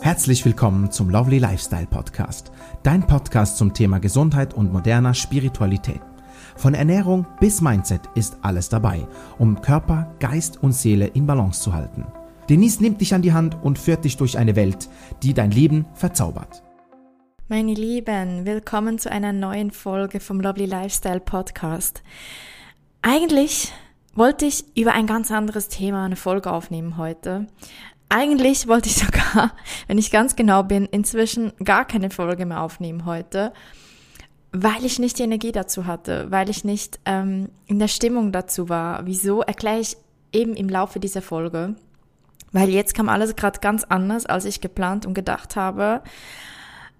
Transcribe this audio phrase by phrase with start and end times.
[0.00, 2.52] Herzlich willkommen zum Lovely Lifestyle Podcast,
[2.82, 6.00] dein Podcast zum Thema Gesundheit und moderner Spiritualität.
[6.56, 9.06] Von Ernährung bis Mindset ist alles dabei,
[9.38, 12.06] um Körper, Geist und Seele in Balance zu halten.
[12.48, 14.88] Denise nimmt dich an die Hand und führt dich durch eine Welt,
[15.22, 16.62] die dein Leben verzaubert.
[17.48, 22.02] Meine Lieben, willkommen zu einer neuen Folge vom Lovely Lifestyle Podcast.
[23.02, 23.72] Eigentlich
[24.14, 27.46] wollte ich über ein ganz anderes Thema eine Folge aufnehmen heute.
[28.08, 29.52] Eigentlich wollte ich sogar,
[29.86, 33.52] wenn ich ganz genau bin, inzwischen gar keine Folge mehr aufnehmen heute,
[34.52, 38.68] weil ich nicht die Energie dazu hatte, weil ich nicht ähm, in der Stimmung dazu
[38.68, 39.04] war.
[39.06, 39.96] Wieso erkläre ich
[40.32, 41.74] eben im Laufe dieser Folge?
[42.52, 46.02] Weil jetzt kam alles gerade ganz anders, als ich geplant und gedacht habe,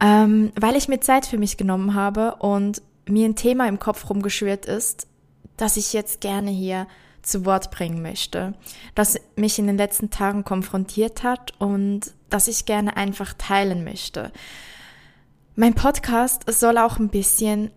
[0.00, 4.10] ähm, weil ich mir Zeit für mich genommen habe und mir ein Thema im Kopf
[4.10, 5.06] rumgeschwirrt ist,
[5.56, 6.88] das ich jetzt gerne hier
[7.26, 8.54] zu Wort bringen möchte,
[8.94, 14.32] das mich in den letzten Tagen konfrontiert hat und das ich gerne einfach teilen möchte.
[15.56, 17.70] Mein Podcast soll auch ein bisschen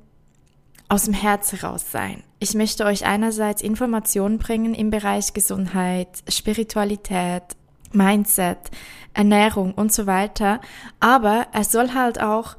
[0.90, 2.24] aus dem Herz heraus sein.
[2.40, 7.44] Ich möchte euch einerseits Informationen bringen im Bereich Gesundheit, Spiritualität,
[7.92, 8.72] Mindset,
[9.14, 10.62] Ernährung und so weiter,
[11.00, 12.56] aber es soll halt auch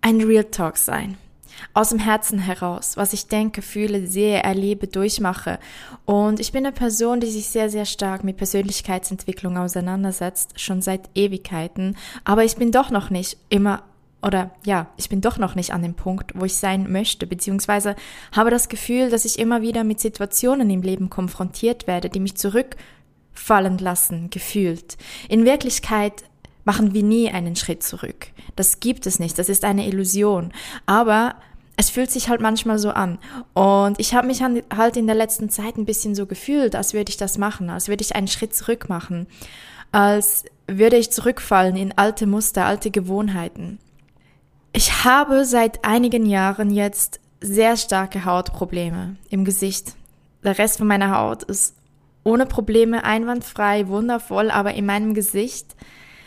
[0.00, 1.16] ein Real Talk sein
[1.74, 5.58] aus dem Herzen heraus, was ich denke, fühle, sehe, erlebe, durchmache.
[6.04, 11.10] Und ich bin eine Person, die sich sehr, sehr stark mit Persönlichkeitsentwicklung auseinandersetzt, schon seit
[11.14, 11.96] Ewigkeiten.
[12.24, 13.82] Aber ich bin doch noch nicht immer
[14.22, 17.96] oder ja, ich bin doch noch nicht an dem Punkt, wo ich sein möchte, beziehungsweise
[18.32, 22.36] habe das Gefühl, dass ich immer wieder mit Situationen im Leben konfrontiert werde, die mich
[22.36, 24.98] zurückfallen lassen, gefühlt.
[25.28, 26.24] In Wirklichkeit
[26.64, 28.28] machen wir nie einen Schritt zurück.
[28.56, 30.52] Das gibt es nicht, das ist eine Illusion.
[30.86, 31.36] Aber
[31.76, 33.18] es fühlt sich halt manchmal so an.
[33.54, 37.10] Und ich habe mich halt in der letzten Zeit ein bisschen so gefühlt, als würde
[37.10, 39.26] ich das machen, als würde ich einen Schritt zurück machen,
[39.90, 43.78] als würde ich zurückfallen in alte Muster, alte Gewohnheiten.
[44.72, 49.94] Ich habe seit einigen Jahren jetzt sehr starke Hautprobleme im Gesicht.
[50.44, 51.74] Der Rest von meiner Haut ist
[52.22, 55.74] ohne Probleme, einwandfrei, wundervoll, aber in meinem Gesicht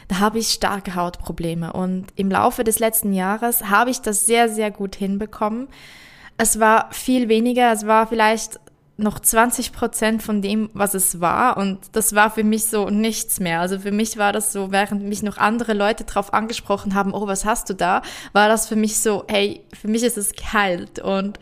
[0.08, 1.74] da habe ich starke Hautprobleme.
[1.74, 5.68] Und im Laufe des letzten Jahres habe ich das sehr, sehr gut hinbekommen.
[6.38, 8.60] Es war viel weniger, es war vielleicht
[8.96, 11.58] noch 20 Prozent von dem, was es war.
[11.58, 13.60] Und das war für mich so nichts mehr.
[13.60, 17.28] Also für mich war das so, während mich noch andere Leute drauf angesprochen haben, oh,
[17.28, 18.02] was hast du da,
[18.34, 21.00] war das für mich so, hey, für mich ist es kalt.
[21.00, 21.40] Und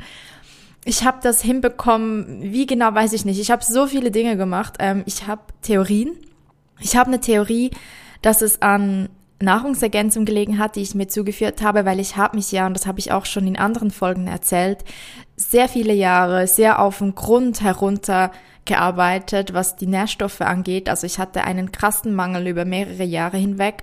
[0.85, 3.39] ich habe das hinbekommen, wie genau weiß ich nicht.
[3.39, 4.75] Ich habe so viele Dinge gemacht.
[4.79, 6.17] Ähm, ich habe Theorien.
[6.79, 7.71] Ich habe eine Theorie,
[8.21, 9.09] dass es an
[9.41, 12.85] Nahrungsergänzung gelegen hat, die ich mir zugeführt habe, weil ich habe mich ja, und das
[12.85, 14.83] habe ich auch schon in anderen Folgen erzählt,
[15.35, 18.31] sehr viele Jahre sehr auf den Grund herunter
[18.65, 20.87] gearbeitet, was die Nährstoffe angeht.
[20.87, 23.81] Also ich hatte einen krassen Mangel über mehrere Jahre hinweg,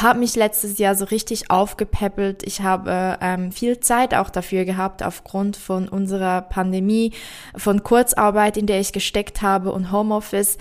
[0.00, 2.42] habe mich letztes Jahr so richtig aufgepäppelt.
[2.42, 7.12] Ich habe ähm, viel Zeit auch dafür gehabt aufgrund von unserer Pandemie,
[7.56, 10.58] von Kurzarbeit, in der ich gesteckt habe und Homeoffice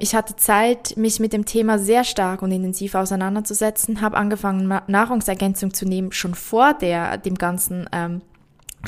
[0.00, 5.72] ich hatte Zeit, mich mit dem Thema sehr stark und intensiv auseinanderzusetzen, habe angefangen, Nahrungsergänzung
[5.72, 8.22] zu nehmen, schon vor der, dem ganzen ähm,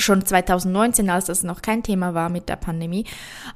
[0.01, 3.05] schon 2019, als das noch kein Thema war mit der Pandemie,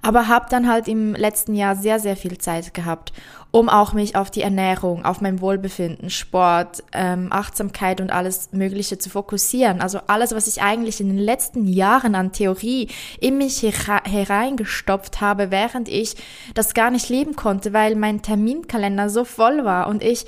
[0.03, 3.13] aber habe dann halt im letzten Jahr sehr, sehr viel Zeit gehabt,
[3.51, 8.99] um auch mich auf die Ernährung, auf mein Wohlbefinden, Sport, ähm, Achtsamkeit und alles Mögliche
[8.99, 9.81] zu fokussieren.
[9.81, 12.89] Also alles, was ich eigentlich in den letzten Jahren an Theorie
[13.21, 16.17] in mich hereingestopft habe, während ich
[16.55, 20.27] das gar nicht leben konnte, weil mein Terminkalender so voll war und ich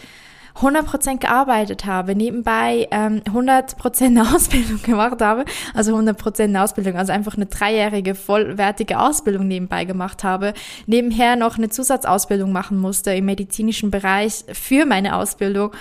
[0.60, 5.44] 100% gearbeitet habe, nebenbei ähm, 100% eine Ausbildung gemacht habe,
[5.74, 10.54] also 100% eine Ausbildung, also einfach eine dreijährige vollwertige Ausbildung nebenbei gemacht habe,
[10.86, 15.72] nebenher noch eine Zusatzausbildung machen musste im medizinischen Bereich für meine Ausbildung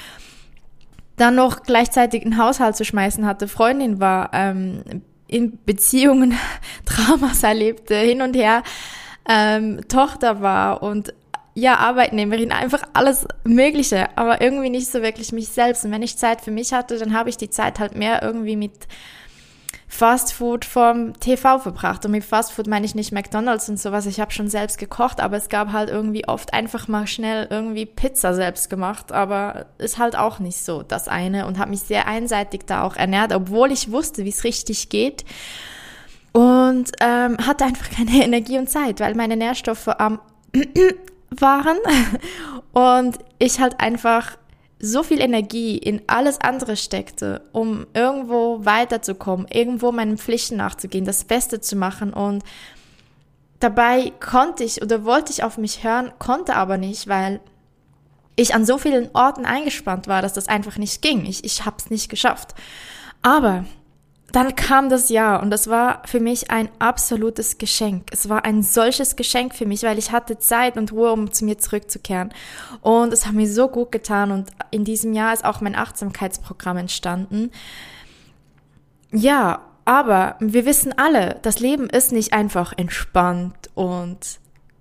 [1.17, 4.83] dann noch gleichzeitig einen Haushalt zu schmeißen hatte, Freundin war, ähm,
[5.27, 6.37] in Beziehungen
[6.85, 8.63] Dramas erlebte, hin und her
[9.27, 11.13] ähm, Tochter war und
[11.57, 15.85] ja, Arbeitnehmerin, einfach alles Mögliche, aber irgendwie nicht so wirklich mich selbst.
[15.85, 18.57] Und wenn ich Zeit für mich hatte, dann habe ich die Zeit halt mehr irgendwie
[18.57, 18.73] mit
[19.87, 22.03] Fast Food vom TV verbracht.
[22.03, 24.05] Und mit Fast Food meine ich nicht McDonalds und sowas.
[24.05, 27.85] Ich habe schon selbst gekocht, aber es gab halt irgendwie oft einfach mal schnell irgendwie
[27.85, 29.13] Pizza selbst gemacht.
[29.13, 32.97] Aber ist halt auch nicht so das eine und habe mich sehr einseitig da auch
[32.97, 35.23] ernährt, obwohl ich wusste, wie es richtig geht.
[36.33, 40.19] Und ähm, hatte einfach keine Energie und Zeit, weil meine Nährstoffe am
[41.29, 41.77] waren
[42.73, 44.37] und ich halt einfach
[44.79, 51.23] so viel Energie in alles andere steckte, um irgendwo weiterzukommen, irgendwo meinen Pflichten nachzugehen, das
[51.23, 52.43] Beste zu machen und
[53.59, 57.39] dabei konnte ich oder wollte ich auf mich hören, konnte aber nicht, weil
[58.35, 61.25] ich an so vielen Orten eingespannt war, dass das einfach nicht ging.
[61.25, 62.53] Ich, ich habe es nicht geschafft.
[63.21, 63.65] Aber
[64.35, 68.09] dann kam das Jahr und das war für mich ein absolutes Geschenk.
[68.11, 71.45] Es war ein solches Geschenk für mich, weil ich hatte Zeit und Ruhe, um zu
[71.45, 72.33] mir zurückzukehren.
[72.81, 76.75] Und es hat mir so gut getan und in diesem Jahr ist auch mein Achtsamkeitsprogramm
[76.75, 77.49] entstanden.
[79.13, 84.17] Ja, aber wir wissen alle, das Leben ist nicht einfach entspannt und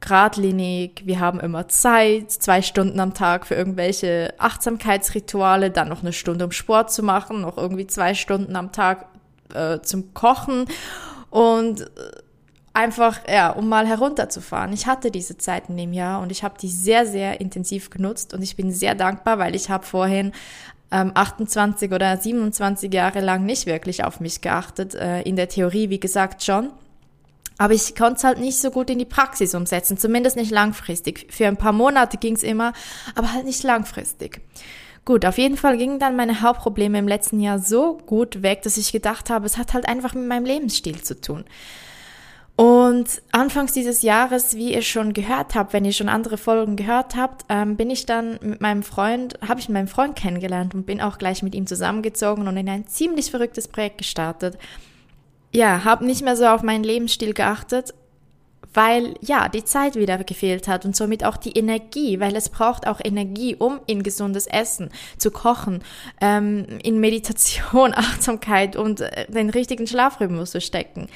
[0.00, 6.12] geradlinig, wir haben immer Zeit, zwei Stunden am Tag für irgendwelche Achtsamkeitsrituale, dann noch eine
[6.12, 9.07] Stunde um Sport zu machen, noch irgendwie zwei Stunden am Tag
[9.52, 10.67] äh, zum Kochen
[11.31, 11.85] und äh,
[12.73, 14.73] einfach, ja, um mal herunterzufahren.
[14.73, 18.35] Ich hatte diese Zeit in dem Jahr und ich habe die sehr, sehr intensiv genutzt
[18.35, 20.32] und ich bin sehr dankbar, weil ich habe vorhin
[20.91, 24.94] ähm, 28 oder 27 Jahre lang nicht wirklich auf mich geachtet.
[24.94, 26.70] Äh, in der Theorie, wie gesagt, schon.
[27.58, 31.29] Aber ich konnte es halt nicht so gut in die Praxis umsetzen, zumindest nicht langfristig.
[31.31, 32.73] Für ein paar Monate ging es immer,
[33.14, 34.40] aber halt nicht langfristig.
[35.05, 38.79] Gut, auf jeden Fall gingen dann meine Hauptprobleme im letzten Jahr so gut weg, dass
[38.79, 41.45] ich gedacht habe, es hat halt einfach mit meinem Lebensstil zu tun.
[42.56, 47.17] Und anfangs dieses Jahres, wie ihr schon gehört habt, wenn ihr schon andere Folgen gehört
[47.17, 51.01] habt, ähm, bin ich dann mit meinem Freund, habe ich meinen Freund kennengelernt und bin
[51.01, 54.57] auch gleich mit ihm zusammengezogen und in ein ziemlich verrücktes Projekt gestartet
[55.55, 57.95] ja, habe nicht mehr so auf meinen Lebensstil geachtet,
[58.75, 62.87] weil ja, die Zeit wieder gefehlt hat und somit auch die Energie, weil es braucht
[62.87, 65.82] auch Energie, um in gesundes Essen zu kochen,
[66.21, 71.09] ähm, in Meditation, Achtsamkeit und äh, den richtigen Schlafrhythmus zu stecken.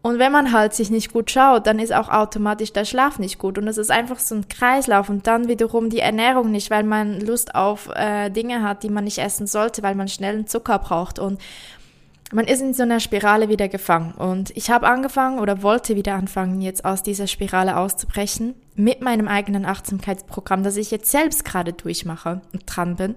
[0.00, 3.38] Und wenn man halt sich nicht gut schaut, dann ist auch automatisch der Schlaf nicht
[3.38, 3.58] gut.
[3.58, 7.20] Und es ist einfach so ein Kreislauf und dann wiederum die Ernährung nicht, weil man
[7.20, 10.78] Lust auf äh, Dinge hat, die man nicht essen sollte, weil man schnell einen Zucker
[10.78, 11.18] braucht.
[11.18, 11.40] Und
[12.32, 14.12] man ist in so einer Spirale wieder gefangen.
[14.12, 19.28] Und ich habe angefangen oder wollte wieder anfangen, jetzt aus dieser Spirale auszubrechen, mit meinem
[19.28, 23.14] eigenen Achtsamkeitsprogramm, das ich jetzt selbst gerade durchmache und dran bin.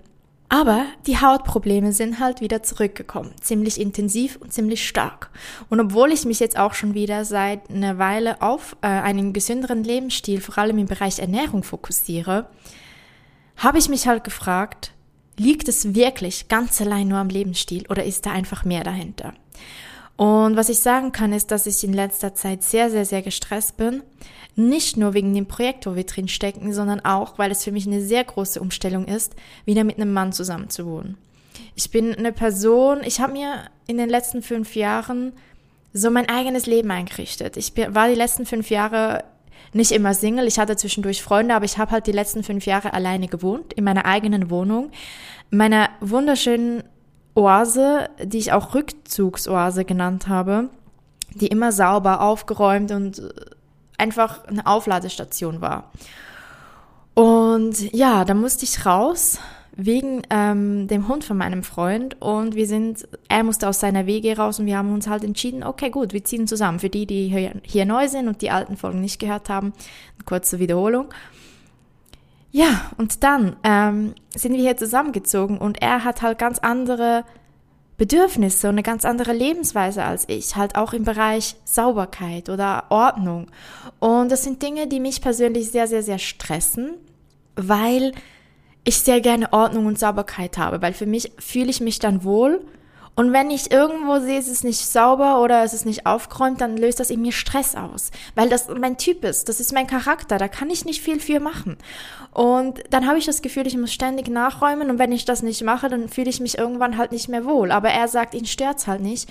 [0.49, 5.29] Aber die Hautprobleme sind halt wieder zurückgekommen, ziemlich intensiv und ziemlich stark.
[5.69, 9.85] Und obwohl ich mich jetzt auch schon wieder seit einer Weile auf äh, einen gesünderen
[9.85, 12.47] Lebensstil, vor allem im Bereich Ernährung fokussiere,
[13.55, 14.91] habe ich mich halt gefragt,
[15.38, 19.33] Liegt es wirklich ganz allein nur am Lebensstil oder ist da einfach mehr dahinter?
[20.18, 23.78] Und was ich sagen kann, ist, dass ich in letzter Zeit sehr, sehr, sehr gestresst
[23.78, 24.04] bin.
[24.56, 27.88] Nicht nur wegen dem Projekt, wo wir drin stecken, sondern auch, weil es für mich
[27.88, 29.36] eine sehr große Umstellung ist,
[29.66, 31.18] wieder mit einem Mann zusammenzuwohnen.
[31.75, 35.33] Ich bin eine Person, ich habe mir in den letzten fünf Jahren
[35.94, 37.57] so mein eigenes Leben eingerichtet.
[37.57, 39.24] Ich war die letzten fünf Jahre
[39.73, 40.47] nicht immer Single.
[40.47, 43.83] Ich hatte zwischendurch Freunde, aber ich habe halt die letzten fünf Jahre alleine gewohnt, in
[43.83, 44.91] meiner eigenen Wohnung,
[45.50, 46.83] meiner wunderschönen
[47.35, 50.69] Oase, die ich auch Rückzugsoase genannt habe,
[51.33, 53.21] die immer sauber, aufgeräumt und
[53.97, 55.91] einfach eine Aufladestation war.
[57.13, 59.39] Und ja, da musste ich raus
[59.75, 64.35] wegen ähm, dem Hund von meinem Freund und wir sind, er musste aus seiner Wege
[64.35, 66.79] raus und wir haben uns halt entschieden, okay gut, wir ziehen zusammen.
[66.79, 70.25] Für die, die hier, hier neu sind und die alten Folgen nicht gehört haben, eine
[70.25, 71.07] kurze Wiederholung.
[72.51, 77.23] Ja, und dann ähm, sind wir hier zusammengezogen und er hat halt ganz andere
[77.97, 83.47] Bedürfnisse und eine ganz andere Lebensweise als ich, halt auch im Bereich Sauberkeit oder Ordnung.
[84.00, 86.95] Und das sind Dinge, die mich persönlich sehr, sehr, sehr stressen,
[87.56, 88.12] weil
[88.83, 92.66] ich sehr gerne Ordnung und Sauberkeit habe, weil für mich fühle ich mich dann wohl.
[93.14, 96.78] Und wenn ich irgendwo sehe, es ist nicht sauber oder es ist nicht aufgeräumt, dann
[96.78, 100.38] löst das in mir Stress aus, weil das mein Typ ist, das ist mein Charakter,
[100.38, 101.78] da kann ich nicht viel für machen.
[102.33, 105.61] Und dann habe ich das Gefühl, ich muss ständig nachräumen und wenn ich das nicht
[105.61, 107.71] mache, dann fühle ich mich irgendwann halt nicht mehr wohl.
[107.71, 109.30] Aber er sagt, ihn stört's halt nicht.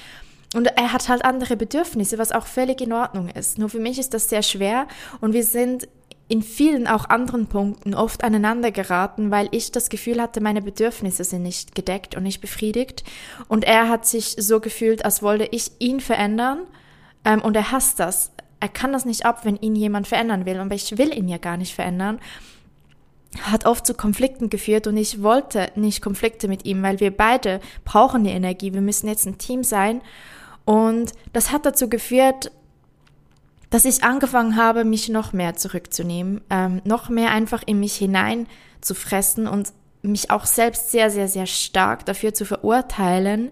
[0.55, 3.59] Und er hat halt andere Bedürfnisse, was auch völlig in Ordnung ist.
[3.59, 4.89] Nur für mich ist das sehr schwer
[5.21, 5.89] und wir sind
[6.31, 11.25] in vielen auch anderen Punkten oft aneinander geraten, weil ich das Gefühl hatte, meine Bedürfnisse
[11.25, 13.03] sind nicht gedeckt und nicht befriedigt.
[13.49, 16.61] Und er hat sich so gefühlt, als wollte ich ihn verändern.
[17.25, 18.31] Ähm, und er hasst das.
[18.61, 20.61] Er kann das nicht ab, wenn ihn jemand verändern will.
[20.61, 22.21] Aber ich will ihn ja gar nicht verändern.
[23.43, 27.59] Hat oft zu Konflikten geführt und ich wollte nicht Konflikte mit ihm, weil wir beide
[27.85, 28.73] brauchen die Energie.
[28.73, 30.01] Wir müssen jetzt ein Team sein.
[30.65, 32.53] Und das hat dazu geführt,
[33.71, 38.47] dass ich angefangen habe, mich noch mehr zurückzunehmen, ähm, noch mehr einfach in mich hinein
[38.81, 39.73] zu fressen und
[40.03, 43.51] mich auch selbst sehr, sehr, sehr stark dafür zu verurteilen,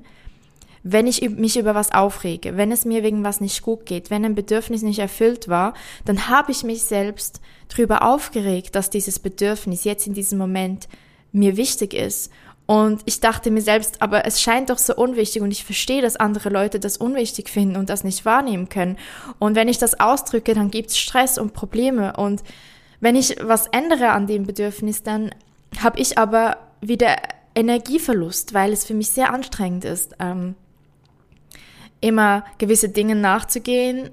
[0.82, 4.25] wenn ich mich über was aufrege, wenn es mir wegen was nicht gut geht, wenn
[4.25, 9.84] ein Bedürfnis nicht erfüllt war, dann habe ich mich selbst darüber aufgeregt, dass dieses Bedürfnis
[9.84, 10.88] jetzt in diesem Moment
[11.32, 12.32] mir wichtig ist
[12.68, 16.16] und ich dachte mir selbst, aber es scheint doch so unwichtig und ich verstehe, dass
[16.16, 18.98] andere Leute das unwichtig finden und das nicht wahrnehmen können.
[19.38, 22.42] Und wenn ich das ausdrücke, dann gibt's Stress und Probleme und
[23.00, 25.30] wenn ich was ändere an dem Bedürfnis, dann
[25.82, 27.16] habe ich aber wieder
[27.54, 30.54] Energieverlust, weil es für mich sehr anstrengend ist, ähm,
[32.02, 34.10] immer gewisse Dinge nachzugehen,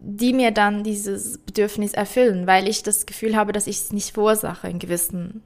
[0.00, 4.12] die mir dann dieses Bedürfnis erfüllen, weil ich das Gefühl habe, dass ich es nicht
[4.12, 5.44] verursache in gewissen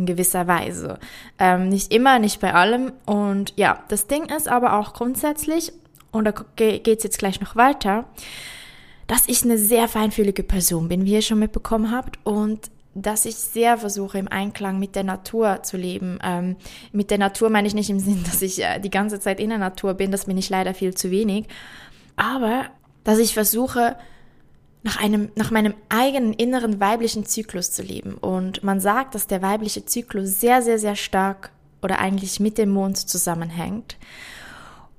[0.00, 0.98] in gewisser Weise.
[1.38, 2.92] Ähm, nicht immer, nicht bei allem.
[3.06, 5.72] Und ja, das Ding ist aber auch grundsätzlich,
[6.10, 8.06] und da geht es jetzt gleich noch weiter,
[9.06, 12.18] dass ich eine sehr feinfühlige Person bin, wie ihr schon mitbekommen habt.
[12.24, 16.18] Und dass ich sehr versuche, im Einklang mit der Natur zu leben.
[16.24, 16.56] Ähm,
[16.92, 19.50] mit der Natur meine ich nicht im Sinn, dass ich äh, die ganze Zeit in
[19.50, 21.46] der Natur bin, das bin ich leider viel zu wenig.
[22.16, 22.64] Aber
[23.04, 23.96] dass ich versuche,
[24.82, 28.14] nach einem, nach meinem eigenen inneren weiblichen Zyklus zu leben.
[28.14, 31.50] Und man sagt, dass der weibliche Zyklus sehr, sehr, sehr stark
[31.82, 33.96] oder eigentlich mit dem Mond zusammenhängt.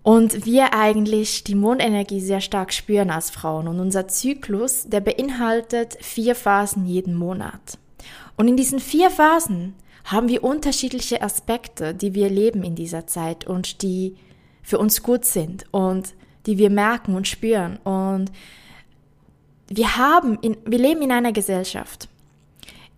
[0.03, 3.67] Und wir eigentlich die Mondenergie sehr stark spüren als Frauen.
[3.67, 7.77] Und unser Zyklus, der beinhaltet vier Phasen jeden Monat.
[8.35, 13.45] Und in diesen vier Phasen haben wir unterschiedliche Aspekte, die wir leben in dieser Zeit
[13.45, 14.15] und die
[14.63, 16.13] für uns gut sind und
[16.47, 17.77] die wir merken und spüren.
[17.77, 18.31] Und
[19.73, 22.09] wir haben, in, wir leben in einer Gesellschaft,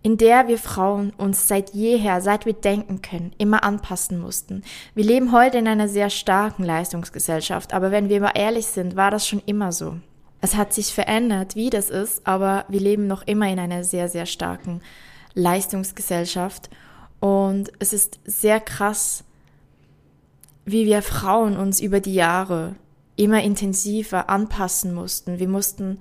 [0.02, 4.62] in der wir Frauen uns seit jeher, seit wir denken können, immer anpassen mussten.
[4.94, 9.12] Wir leben heute in einer sehr starken Leistungsgesellschaft, aber wenn wir mal ehrlich sind, war
[9.12, 9.96] das schon immer so.
[10.40, 14.08] Es hat sich verändert, wie das ist, aber wir leben noch immer in einer sehr,
[14.08, 14.82] sehr starken
[15.34, 16.68] Leistungsgesellschaft.
[17.20, 19.24] Und es ist sehr krass,
[20.66, 22.74] wie wir Frauen uns über die Jahre
[23.16, 25.38] immer intensiver anpassen mussten.
[25.38, 26.00] Wir mussten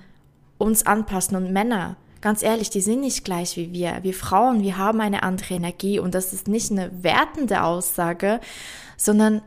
[0.63, 3.99] uns anpassen und Männer, ganz ehrlich, die sind nicht gleich wie wir.
[4.01, 8.39] Wir Frauen, wir haben eine andere Energie und das ist nicht eine wertende Aussage,
[8.97, 9.41] sondern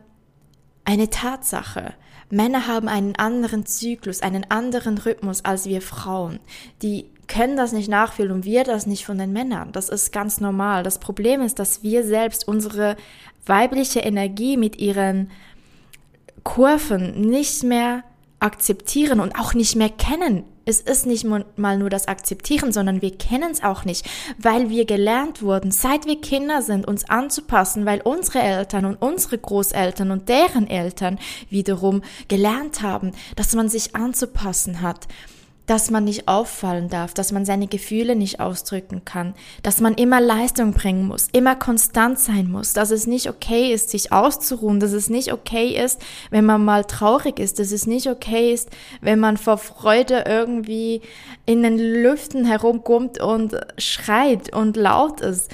[0.84, 1.94] eine Tatsache.
[2.30, 6.40] Männer haben einen anderen Zyklus, einen anderen Rhythmus als wir Frauen.
[6.82, 9.72] Die können das nicht nachfühlen und wir das nicht von den Männern.
[9.72, 10.82] Das ist ganz normal.
[10.82, 12.96] Das Problem ist, dass wir selbst unsere
[13.44, 15.30] weibliche Energie mit ihren
[16.42, 18.04] Kurven nicht mehr
[18.38, 20.44] akzeptieren und auch nicht mehr kennen.
[20.68, 24.04] Es ist nicht mal nur das Akzeptieren, sondern wir kennen es auch nicht,
[24.36, 29.38] weil wir gelernt wurden, seit wir Kinder sind, uns anzupassen, weil unsere Eltern und unsere
[29.38, 31.20] Großeltern und deren Eltern
[31.50, 35.06] wiederum gelernt haben, dass man sich anzupassen hat
[35.66, 40.20] dass man nicht auffallen darf, dass man seine Gefühle nicht ausdrücken kann, dass man immer
[40.20, 44.92] Leistung bringen muss, immer konstant sein muss, dass es nicht okay ist, sich auszuruhen, dass
[44.92, 48.70] es nicht okay ist, wenn man mal traurig ist, dass es nicht okay ist,
[49.00, 51.02] wenn man vor Freude irgendwie
[51.44, 55.50] in den Lüften herumkommt und schreit und laut ist.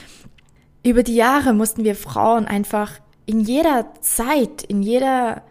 [0.84, 5.42] Über die Jahre mussten wir Frauen einfach in jeder Zeit, in jeder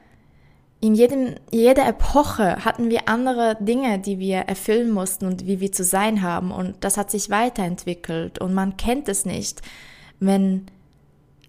[0.82, 5.72] in jedem, jeder Epoche hatten wir andere Dinge, die wir erfüllen mussten und wie wir
[5.72, 6.52] zu sein haben.
[6.52, 8.40] Und das hat sich weiterentwickelt.
[8.40, 9.62] Und man kennt es nicht,
[10.20, 10.66] wenn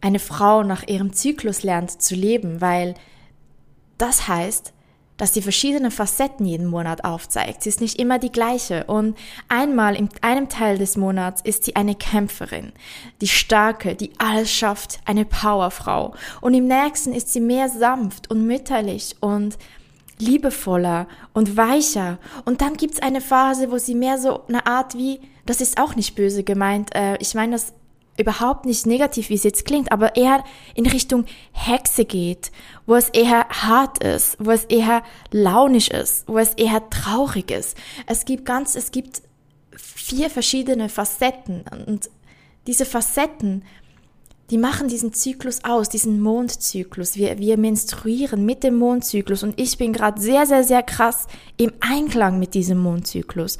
[0.02, 2.94] eine Frau nach ihrem Zyklus lernt zu leben, weil
[3.96, 4.74] das heißt,
[5.22, 7.62] dass sie verschiedene Facetten jeden Monat aufzeigt.
[7.62, 8.82] Sie ist nicht immer die gleiche.
[8.86, 12.72] Und einmal in einem Teil des Monats ist sie eine Kämpferin,
[13.20, 16.16] die starke, die alles schafft, eine Powerfrau.
[16.40, 19.58] Und im nächsten ist sie mehr sanft und mütterlich und
[20.18, 22.18] liebevoller und weicher.
[22.44, 25.94] Und dann gibt's eine Phase, wo sie mehr so eine Art wie, das ist auch
[25.94, 27.74] nicht böse gemeint, äh, ich meine das
[28.19, 32.52] überhaupt nicht negativ, wie es jetzt klingt, aber eher in Richtung Hexe geht,
[32.87, 37.76] wo es eher hart ist, wo es eher launisch ist, wo es eher traurig ist.
[38.07, 39.23] Es gibt ganz, es gibt
[39.75, 42.11] vier verschiedene Facetten und
[42.66, 43.64] diese Facetten,
[44.50, 47.16] die machen diesen Zyklus aus, diesen Mondzyklus.
[47.16, 51.26] Wir, wir menstruieren mit dem Mondzyklus und ich bin gerade sehr, sehr, sehr krass
[51.57, 53.57] im Einklang mit diesem Mondzyklus.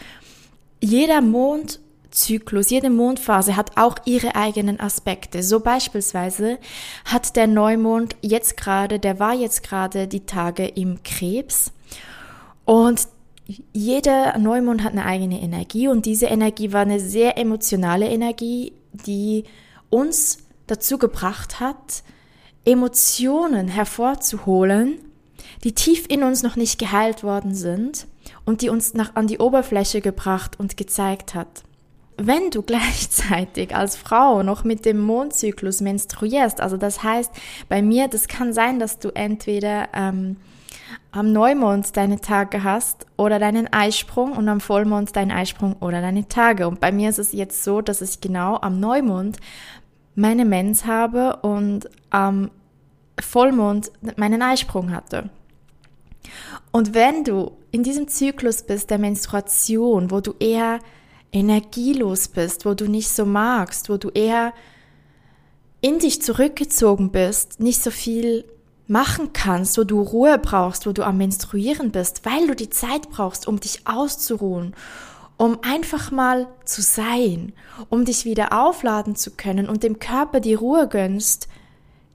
[0.81, 1.81] Jeder Mond
[2.13, 5.43] Zyklus, jede Mondphase hat auch ihre eigenen Aspekte.
[5.43, 6.59] So beispielsweise
[7.05, 11.73] hat der Neumond jetzt gerade, der war jetzt gerade die Tage im Krebs.
[12.65, 13.09] Und
[13.73, 19.45] jeder Neumond hat eine eigene Energie und diese Energie war eine sehr emotionale Energie, die
[19.91, 22.03] uns dazu gebracht hat,
[22.65, 24.99] Emotionen hervorzuholen,
[25.65, 28.07] die tief in uns noch nicht geheilt worden sind
[28.45, 31.65] und die uns nach, an die Oberfläche gebracht und gezeigt hat
[32.17, 37.33] wenn du gleichzeitig als Frau noch mit dem Mondzyklus menstruierst, also das heißt,
[37.69, 40.37] bei mir, das kann sein, dass du entweder ähm,
[41.11, 46.27] am Neumond deine Tage hast oder deinen Eisprung und am Vollmond deinen Eisprung oder deine
[46.29, 46.67] Tage.
[46.67, 49.39] Und bei mir ist es jetzt so, dass ich genau am Neumond
[50.15, 52.51] meine Mens habe und am
[53.21, 55.29] Vollmond meinen Eisprung hatte.
[56.71, 60.79] Und wenn du in diesem Zyklus bist der Menstruation, wo du eher
[61.33, 64.53] energielos bist, wo du nicht so magst, wo du eher
[65.81, 68.45] in dich zurückgezogen bist, nicht so viel
[68.87, 73.11] machen kannst, wo du Ruhe brauchst, wo du am Menstruieren bist, weil du die Zeit
[73.11, 74.75] brauchst, um dich auszuruhen,
[75.39, 77.53] um einfach mal zu sein,
[77.89, 81.49] um dich wieder aufladen zu können und dem Körper die Ruhe gönnst,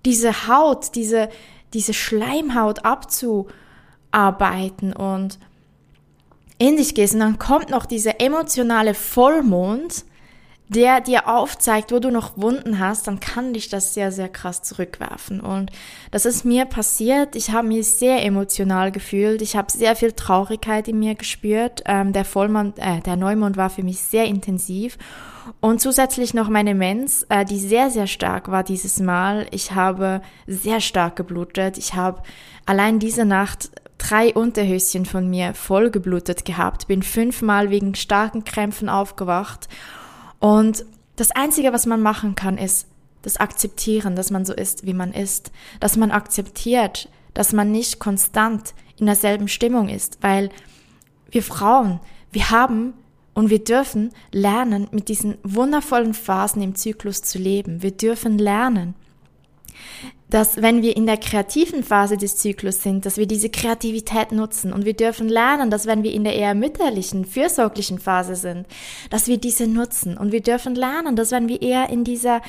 [0.05, 1.29] diese Haut, diese,
[1.73, 5.39] diese Schleimhaut abzuarbeiten und
[6.57, 7.13] in dich gehst.
[7.13, 10.05] Und dann kommt noch dieser emotionale Vollmond,
[10.69, 14.63] der dir aufzeigt, wo du noch Wunden hast, dann kann dich das sehr, sehr krass
[14.63, 15.39] zurückwerfen.
[15.39, 15.71] Und
[16.11, 17.35] das ist mir passiert.
[17.35, 19.41] Ich habe mich sehr emotional gefühlt.
[19.41, 21.83] Ich habe sehr viel Traurigkeit in mir gespürt.
[21.85, 24.97] Ähm, der Vollmond, äh, der Neumond war für mich sehr intensiv.
[25.61, 29.47] Und zusätzlich noch meine Mens, äh, die sehr, sehr stark war dieses Mal.
[29.51, 31.77] Ich habe sehr stark geblutet.
[31.77, 32.23] Ich habe
[32.65, 38.89] allein diese Nacht drei Unterhöschen von mir voll geblutet gehabt, bin fünfmal wegen starken Krämpfen
[38.89, 39.67] aufgewacht.
[40.39, 40.85] Und
[41.15, 42.87] das Einzige, was man machen kann, ist
[43.23, 47.99] das Akzeptieren, dass man so ist, wie man ist, dass man akzeptiert, dass man nicht
[47.99, 50.49] konstant in derselben Stimmung ist, weil
[51.29, 51.99] wir Frauen,
[52.31, 52.93] wir haben
[53.33, 57.83] und wir dürfen lernen, mit diesen wundervollen Phasen im Zyklus zu leben.
[57.83, 58.95] Wir dürfen lernen,
[60.29, 64.73] dass wenn wir in der kreativen Phase des Zyklus sind, dass wir diese Kreativität nutzen.
[64.73, 68.67] Und wir dürfen lernen, dass wenn wir in der eher mütterlichen, fürsorglichen Phase sind,
[69.09, 70.17] dass wir diese nutzen.
[70.17, 72.41] Und wir dürfen lernen, dass wenn wir eher in dieser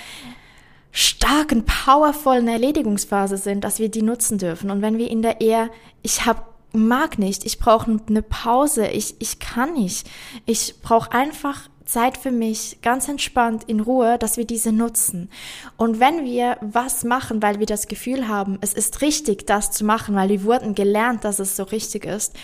[0.90, 4.70] starken, powervollen Erledigungsphase sind, dass wir die nutzen dürfen.
[4.70, 5.70] Und wenn wir in der eher,
[6.02, 6.42] ich habe
[6.72, 10.08] mag nicht, ich brauche eine Pause, ich, ich kann nicht,
[10.46, 15.30] ich brauche einfach Zeit für mich, ganz entspannt, in Ruhe, dass wir diese nutzen.
[15.78, 19.86] Und wenn wir was machen, weil wir das Gefühl haben, es ist richtig, das zu
[19.86, 22.34] machen, weil wir wurden gelernt, dass es so richtig ist,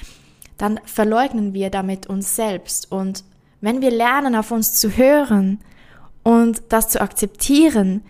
[0.57, 2.91] dann verleugnen wir damit uns selbst.
[2.91, 3.23] Und
[3.61, 5.61] wenn wir lernen, auf uns zu hören
[6.23, 8.03] und das zu akzeptieren,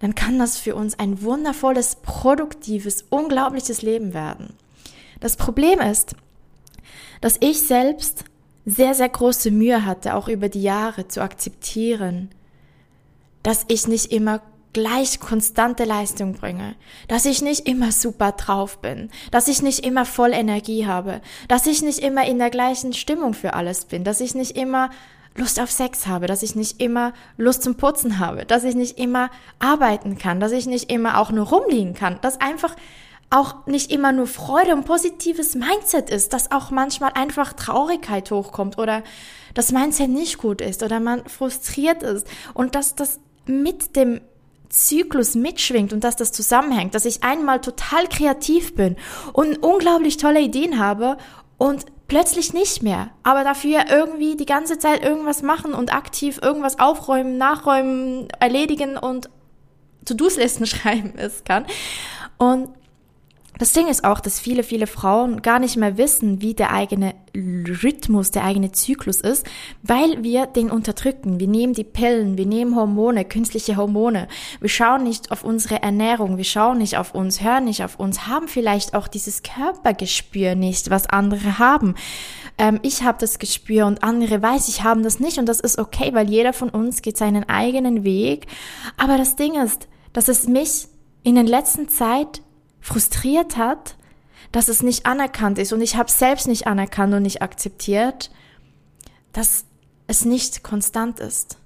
[0.00, 4.54] dann kann das für uns ein wundervolles, produktives, unglaubliches Leben werden.
[5.20, 6.16] Das Problem ist,
[7.22, 8.24] dass ich selbst
[8.66, 12.30] sehr, sehr große Mühe hatte, auch über die Jahre zu akzeptieren,
[13.42, 14.42] dass ich nicht immer
[14.72, 16.76] gleich konstante Leistung bringe,
[17.08, 21.66] dass ich nicht immer super drauf bin, dass ich nicht immer voll Energie habe, dass
[21.66, 24.90] ich nicht immer in der gleichen Stimmung für alles bin, dass ich nicht immer
[25.36, 28.98] Lust auf Sex habe, dass ich nicht immer Lust zum Putzen habe, dass ich nicht
[28.98, 32.76] immer arbeiten kann, dass ich nicht immer auch nur rumliegen kann, dass einfach
[33.30, 38.76] auch nicht immer nur Freude und positives Mindset ist, dass auch manchmal einfach Traurigkeit hochkommt
[38.76, 39.04] oder
[39.54, 44.20] das Mindset nicht gut ist oder man frustriert ist und dass das mit dem
[44.68, 48.96] Zyklus mitschwingt und dass das zusammenhängt, dass ich einmal total kreativ bin
[49.32, 51.16] und unglaublich tolle Ideen habe
[51.58, 56.80] und plötzlich nicht mehr, aber dafür irgendwie die ganze Zeit irgendwas machen und aktiv irgendwas
[56.80, 59.30] aufräumen, nachräumen, erledigen und
[60.04, 61.66] To-Dos-Listen schreiben ist kann.
[62.38, 62.70] Und
[63.60, 67.14] das Ding ist auch, dass viele, viele Frauen gar nicht mehr wissen, wie der eigene
[67.36, 69.46] Rhythmus, der eigene Zyklus ist,
[69.82, 71.38] weil wir den unterdrücken.
[71.38, 74.28] Wir nehmen die Pillen, wir nehmen Hormone, künstliche Hormone.
[74.60, 78.26] Wir schauen nicht auf unsere Ernährung, wir schauen nicht auf uns, hören nicht auf uns,
[78.26, 81.96] haben vielleicht auch dieses Körpergespür nicht, was andere haben.
[82.56, 85.78] Ähm, ich habe das Gespür und andere weiß ich haben das nicht und das ist
[85.78, 88.46] okay, weil jeder von uns geht seinen eigenen Weg.
[88.96, 90.88] Aber das Ding ist, dass es mich
[91.24, 92.40] in der letzten Zeit
[92.80, 93.96] frustriert hat,
[94.52, 98.30] dass es nicht anerkannt ist und ich habe selbst nicht anerkannt und nicht akzeptiert,
[99.32, 99.64] dass
[100.06, 101.58] es nicht konstant ist,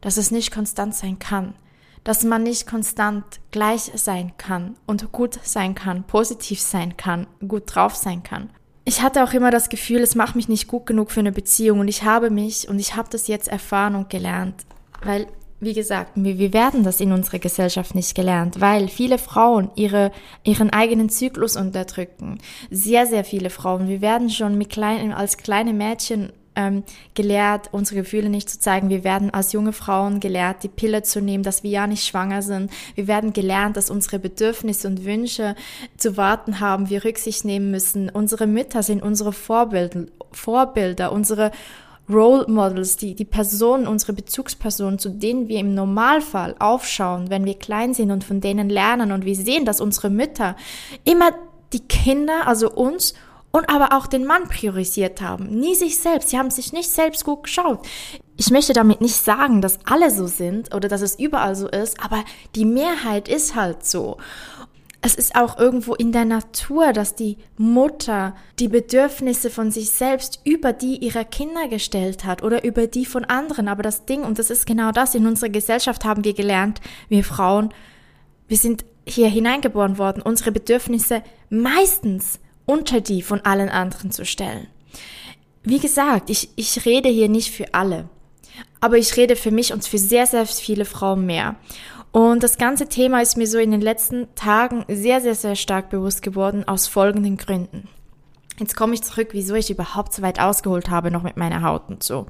[0.00, 1.54] dass es nicht konstant sein kann,
[2.02, 7.64] dass man nicht konstant gleich sein kann und gut sein kann, positiv sein kann, gut
[7.66, 8.50] drauf sein kann.
[8.84, 11.80] Ich hatte auch immer das Gefühl, es macht mich nicht gut genug für eine Beziehung
[11.80, 14.64] und ich habe mich und ich habe das jetzt erfahren und gelernt,
[15.02, 15.26] weil
[15.60, 20.12] wie gesagt, wir werden das in unserer Gesellschaft nicht gelernt, weil viele Frauen ihre,
[20.44, 22.38] ihren eigenen Zyklus unterdrücken.
[22.70, 23.88] Sehr, sehr viele Frauen.
[23.88, 26.82] Wir werden schon mit kleinen, als kleine Mädchen ähm,
[27.14, 28.88] gelehrt, unsere Gefühle nicht zu zeigen.
[28.88, 32.42] Wir werden als junge Frauen gelehrt, die Pille zu nehmen, dass wir ja nicht schwanger
[32.42, 32.70] sind.
[32.94, 35.54] Wir werden gelernt, dass unsere Bedürfnisse und Wünsche
[35.96, 38.10] zu warten haben, wir Rücksicht nehmen müssen.
[38.10, 41.52] Unsere Mütter sind unsere Vorbilder, Vorbilder unsere
[42.10, 47.58] Role Models, die, die Personen, unsere Bezugspersonen, zu denen wir im Normalfall aufschauen, wenn wir
[47.58, 50.56] klein sind und von denen lernen und wir sehen, dass unsere Mütter
[51.04, 51.32] immer
[51.72, 53.14] die Kinder, also uns
[53.50, 55.46] und aber auch den Mann priorisiert haben.
[55.58, 56.30] Nie sich selbst.
[56.30, 57.80] Sie haben sich nicht selbst gut geschaut.
[58.36, 62.02] Ich möchte damit nicht sagen, dass alle so sind oder dass es überall so ist,
[62.02, 64.18] aber die Mehrheit ist halt so.
[65.00, 70.40] Es ist auch irgendwo in der Natur, dass die Mutter die Bedürfnisse von sich selbst
[70.44, 73.68] über die ihrer Kinder gestellt hat oder über die von anderen.
[73.68, 77.22] Aber das Ding, und das ist genau das, in unserer Gesellschaft haben wir gelernt, wir
[77.22, 77.72] Frauen,
[78.48, 84.66] wir sind hier hineingeboren worden, unsere Bedürfnisse meistens unter die von allen anderen zu stellen.
[85.62, 88.08] Wie gesagt, ich, ich rede hier nicht für alle,
[88.80, 91.56] aber ich rede für mich und für sehr, sehr viele Frauen mehr.
[92.12, 95.90] Und das ganze Thema ist mir so in den letzten Tagen sehr, sehr, sehr stark
[95.90, 97.88] bewusst geworden aus folgenden Gründen.
[98.58, 101.88] Jetzt komme ich zurück, wieso ich überhaupt so weit ausgeholt habe, noch mit meiner Haut
[101.88, 102.26] und so.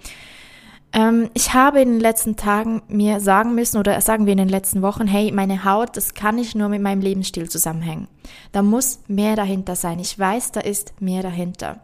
[0.92, 4.48] Ähm, ich habe in den letzten Tagen mir sagen müssen, oder sagen wir in den
[4.48, 8.08] letzten Wochen, hey, meine Haut, das kann nicht nur mit meinem Lebensstil zusammenhängen.
[8.52, 9.98] Da muss mehr dahinter sein.
[9.98, 11.80] Ich weiß, da ist mehr dahinter.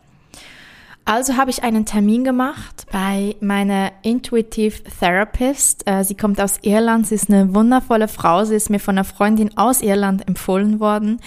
[1.07, 5.87] Also habe ich einen Termin gemacht bei meiner Intuitive Therapist.
[5.87, 8.45] Äh, sie kommt aus Irland, sie ist eine wundervolle Frau.
[8.45, 11.21] Sie ist mir von einer Freundin aus Irland empfohlen worden.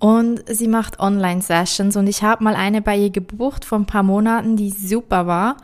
[0.00, 4.02] Und sie macht Online-Sessions und ich habe mal eine bei ihr gebucht vor ein paar
[4.02, 5.56] Monaten, die super war,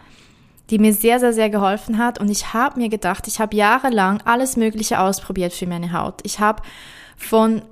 [0.70, 2.20] die mir sehr, sehr, sehr geholfen hat.
[2.20, 6.20] Und ich habe mir gedacht, ich habe jahrelang alles Mögliche ausprobiert für meine Haut.
[6.22, 6.62] Ich habe
[7.16, 7.62] von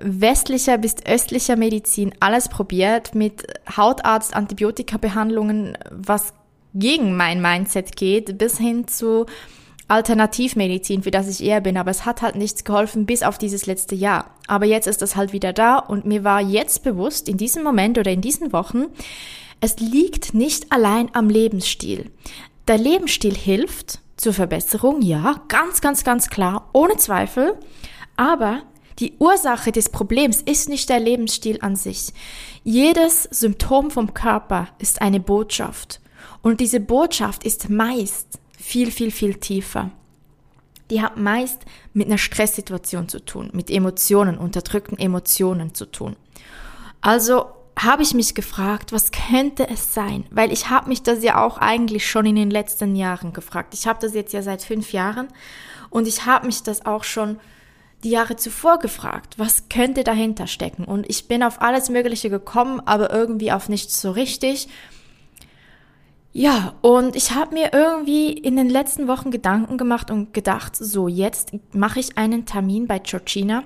[0.00, 3.44] westlicher bis östlicher Medizin alles probiert, mit
[3.76, 6.32] Hautarzt, Antibiotika-Behandlungen, was
[6.74, 9.26] gegen mein Mindset geht, bis hin zu
[9.88, 13.64] Alternativmedizin, für das ich eher bin, aber es hat halt nichts geholfen bis auf dieses
[13.64, 14.34] letzte Jahr.
[14.46, 17.96] Aber jetzt ist das halt wieder da und mir war jetzt bewusst, in diesem Moment
[17.96, 18.86] oder in diesen Wochen,
[19.60, 22.10] es liegt nicht allein am Lebensstil.
[22.68, 27.54] Der Lebensstil hilft zur Verbesserung, ja, ganz, ganz, ganz klar, ohne Zweifel,
[28.16, 28.60] aber
[28.98, 32.12] die Ursache des Problems ist nicht der Lebensstil an sich.
[32.64, 36.00] Jedes Symptom vom Körper ist eine Botschaft.
[36.42, 39.90] Und diese Botschaft ist meist viel, viel, viel tiefer.
[40.90, 46.16] Die hat meist mit einer Stresssituation zu tun, mit Emotionen, unterdrückten Emotionen zu tun.
[47.00, 47.46] Also
[47.78, 50.24] habe ich mich gefragt, was könnte es sein?
[50.30, 53.74] Weil ich habe mich das ja auch eigentlich schon in den letzten Jahren gefragt.
[53.74, 55.28] Ich habe das jetzt ja seit fünf Jahren
[55.90, 57.38] und ich habe mich das auch schon
[58.04, 60.84] die Jahre zuvor gefragt, was könnte dahinter stecken?
[60.84, 64.68] Und ich bin auf alles Mögliche gekommen, aber irgendwie auf nichts so richtig.
[66.32, 71.08] Ja, und ich habe mir irgendwie in den letzten Wochen Gedanken gemacht und gedacht, so
[71.08, 73.64] jetzt mache ich einen Termin bei Georgina.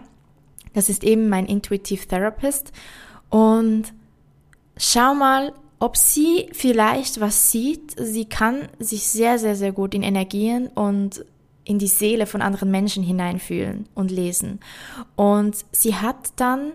[0.72, 2.72] Das ist eben mein Intuitive Therapist.
[3.28, 3.92] Und
[4.78, 7.94] schau mal, ob sie vielleicht was sieht.
[7.98, 11.24] Sie kann sich sehr, sehr, sehr gut in Energien und
[11.64, 14.60] in die Seele von anderen Menschen hineinfühlen und lesen.
[15.16, 16.72] Und sie hat dann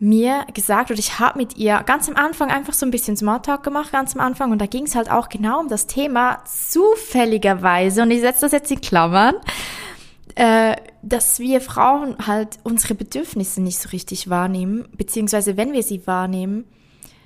[0.00, 3.62] mir gesagt, oder ich habe mit ihr ganz am Anfang einfach so ein bisschen Smalltalk
[3.64, 8.02] gemacht, ganz am Anfang, und da ging es halt auch genau um das Thema zufälligerweise,
[8.02, 9.34] und ich setze das jetzt in Klammern,
[10.36, 16.06] äh, dass wir Frauen halt unsere Bedürfnisse nicht so richtig wahrnehmen, beziehungsweise wenn wir sie
[16.06, 16.64] wahrnehmen,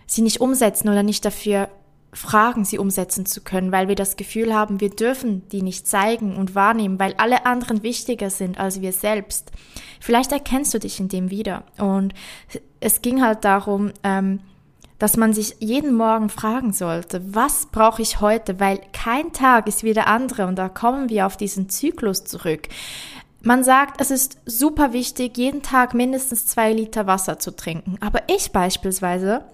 [0.07, 1.69] sie nicht umsetzen oder nicht dafür
[2.15, 6.37] Fragen sie umsetzen zu können, weil wir das Gefühl haben, wir dürfen die nicht zeigen
[6.37, 9.51] und wahrnehmen, weil alle anderen wichtiger sind als wir selbst.
[9.99, 11.65] Vielleicht erkennst du dich in dem wieder.
[11.79, 12.13] Und
[12.81, 14.41] es ging halt darum, ähm,
[14.99, 19.83] dass man sich jeden Morgen fragen sollte, was brauche ich heute, weil kein Tag ist
[19.83, 22.69] wie der andere und da kommen wir auf diesen Zyklus zurück.
[23.41, 27.97] Man sagt, es ist super wichtig, jeden Tag mindestens zwei Liter Wasser zu trinken.
[28.01, 29.45] Aber ich beispielsweise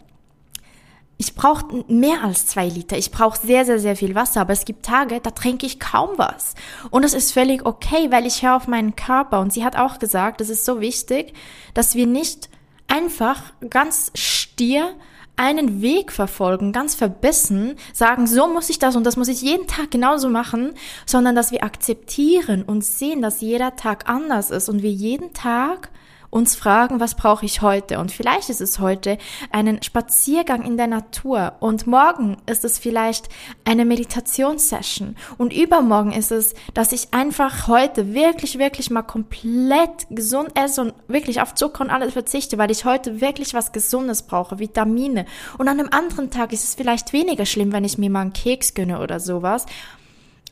[1.20, 2.96] ich brauche mehr als zwei Liter.
[2.96, 4.40] Ich brauche sehr, sehr, sehr viel Wasser.
[4.40, 6.54] Aber es gibt Tage, da trinke ich kaum was.
[6.90, 9.40] Und das ist völlig okay, weil ich höre auf meinen Körper.
[9.40, 11.34] Und sie hat auch gesagt, es ist so wichtig,
[11.74, 12.48] dass wir nicht
[12.86, 14.94] einfach ganz stier
[15.34, 19.66] einen Weg verfolgen, ganz verbissen, sagen, so muss ich das und das muss ich jeden
[19.66, 24.82] Tag genauso machen, sondern dass wir akzeptieren und sehen, dass jeder Tag anders ist und
[24.82, 25.90] wir jeden Tag
[26.30, 27.98] uns fragen, was brauche ich heute?
[27.98, 29.18] Und vielleicht ist es heute
[29.50, 33.28] einen Spaziergang in der Natur und morgen ist es vielleicht
[33.64, 40.50] eine Meditationssession und übermorgen ist es, dass ich einfach heute wirklich, wirklich mal komplett gesund
[40.54, 44.58] esse und wirklich auf Zucker und alles verzichte, weil ich heute wirklich was Gesundes brauche,
[44.58, 45.24] Vitamine.
[45.56, 48.32] Und an einem anderen Tag ist es vielleicht weniger schlimm, wenn ich mir mal einen
[48.32, 49.66] Keks gönne oder sowas.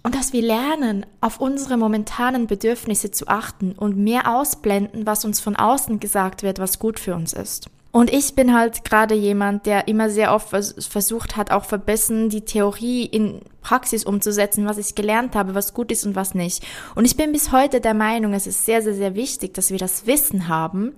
[0.06, 5.40] Und dass wir lernen, auf unsere momentanen Bedürfnisse zu achten und mehr ausblenden, was uns
[5.40, 7.68] von außen gesagt wird, was gut für uns ist.
[7.90, 12.42] Und ich bin halt gerade jemand, der immer sehr oft versucht hat, auch verbissen, die
[12.42, 16.64] Theorie in Praxis umzusetzen, was ich gelernt habe, was gut ist und was nicht.
[16.94, 19.78] Und ich bin bis heute der Meinung, es ist sehr, sehr, sehr wichtig, dass wir
[19.78, 20.92] das Wissen haben,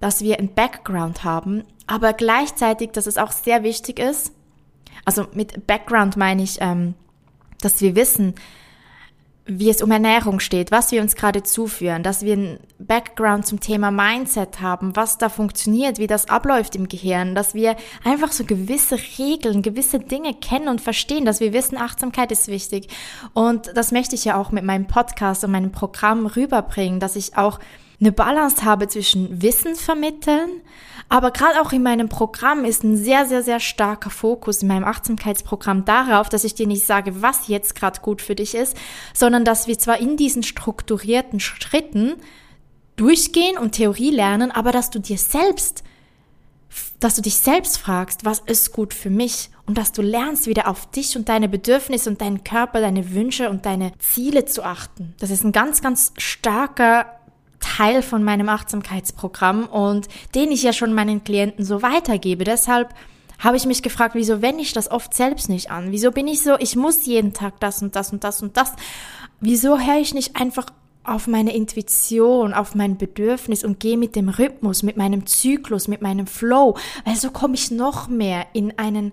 [0.00, 4.32] dass wir ein Background haben, aber gleichzeitig, dass es auch sehr wichtig ist,
[5.04, 6.94] also mit Background meine ich, ähm,
[7.66, 8.34] dass wir wissen,
[9.48, 13.60] wie es um Ernährung steht, was wir uns gerade zuführen, dass wir einen Background zum
[13.60, 18.44] Thema Mindset haben, was da funktioniert, wie das abläuft im Gehirn, dass wir einfach so
[18.44, 22.88] gewisse Regeln, gewisse Dinge kennen und verstehen, dass wir wissen, Achtsamkeit ist wichtig.
[23.34, 27.36] Und das möchte ich ja auch mit meinem Podcast und meinem Programm rüberbringen, dass ich
[27.36, 27.60] auch
[28.00, 30.60] eine Balance habe zwischen Wissen vermitteln,
[31.08, 34.84] aber gerade auch in meinem Programm ist ein sehr, sehr, sehr starker Fokus in meinem
[34.84, 38.76] Achtsamkeitsprogramm darauf, dass ich dir nicht sage, was jetzt gerade gut für dich ist,
[39.14, 42.14] sondern dass wir zwar in diesen strukturierten Schritten
[42.96, 45.84] durchgehen und Theorie lernen, aber dass du dir selbst,
[46.98, 50.66] dass du dich selbst fragst, was ist gut für mich und dass du lernst, wieder
[50.66, 55.14] auf dich und deine Bedürfnisse und deinen Körper, deine Wünsche und deine Ziele zu achten.
[55.20, 57.20] Das ist ein ganz, ganz starker
[57.76, 62.44] Teil von meinem Achtsamkeitsprogramm und den ich ja schon meinen Klienten so weitergebe.
[62.44, 62.94] Deshalb
[63.38, 65.90] habe ich mich gefragt, wieso wende ich das oft selbst nicht an?
[65.90, 68.72] Wieso bin ich so, ich muss jeden Tag das und das und das und das?
[69.40, 70.66] Wieso höre ich nicht einfach
[71.04, 76.00] auf meine Intuition, auf mein Bedürfnis und gehe mit dem Rhythmus, mit meinem Zyklus, mit
[76.00, 76.76] meinem Flow?
[77.04, 79.12] Weil so komme ich noch mehr in einen,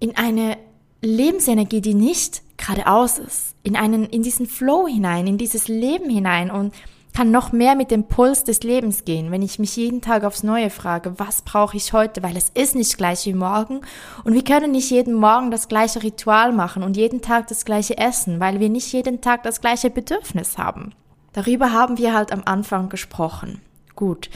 [0.00, 0.56] in eine
[1.02, 6.50] Lebensenergie, die nicht geradeaus ist, in einen, in diesen Flow hinein, in dieses Leben hinein
[6.50, 6.72] und
[7.14, 10.42] kann noch mehr mit dem Puls des Lebens gehen, wenn ich mich jeden Tag aufs
[10.42, 13.80] Neue frage, was brauche ich heute, weil es ist nicht gleich wie morgen
[14.24, 17.98] und wir können nicht jeden Morgen das gleiche Ritual machen und jeden Tag das gleiche
[17.98, 20.92] essen, weil wir nicht jeden Tag das gleiche Bedürfnis haben.
[21.32, 23.60] Darüber haben wir halt am Anfang gesprochen.
[23.94, 24.30] Gut.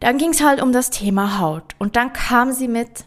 [0.00, 3.04] Dann ging es halt um das Thema Haut und dann kam sie mit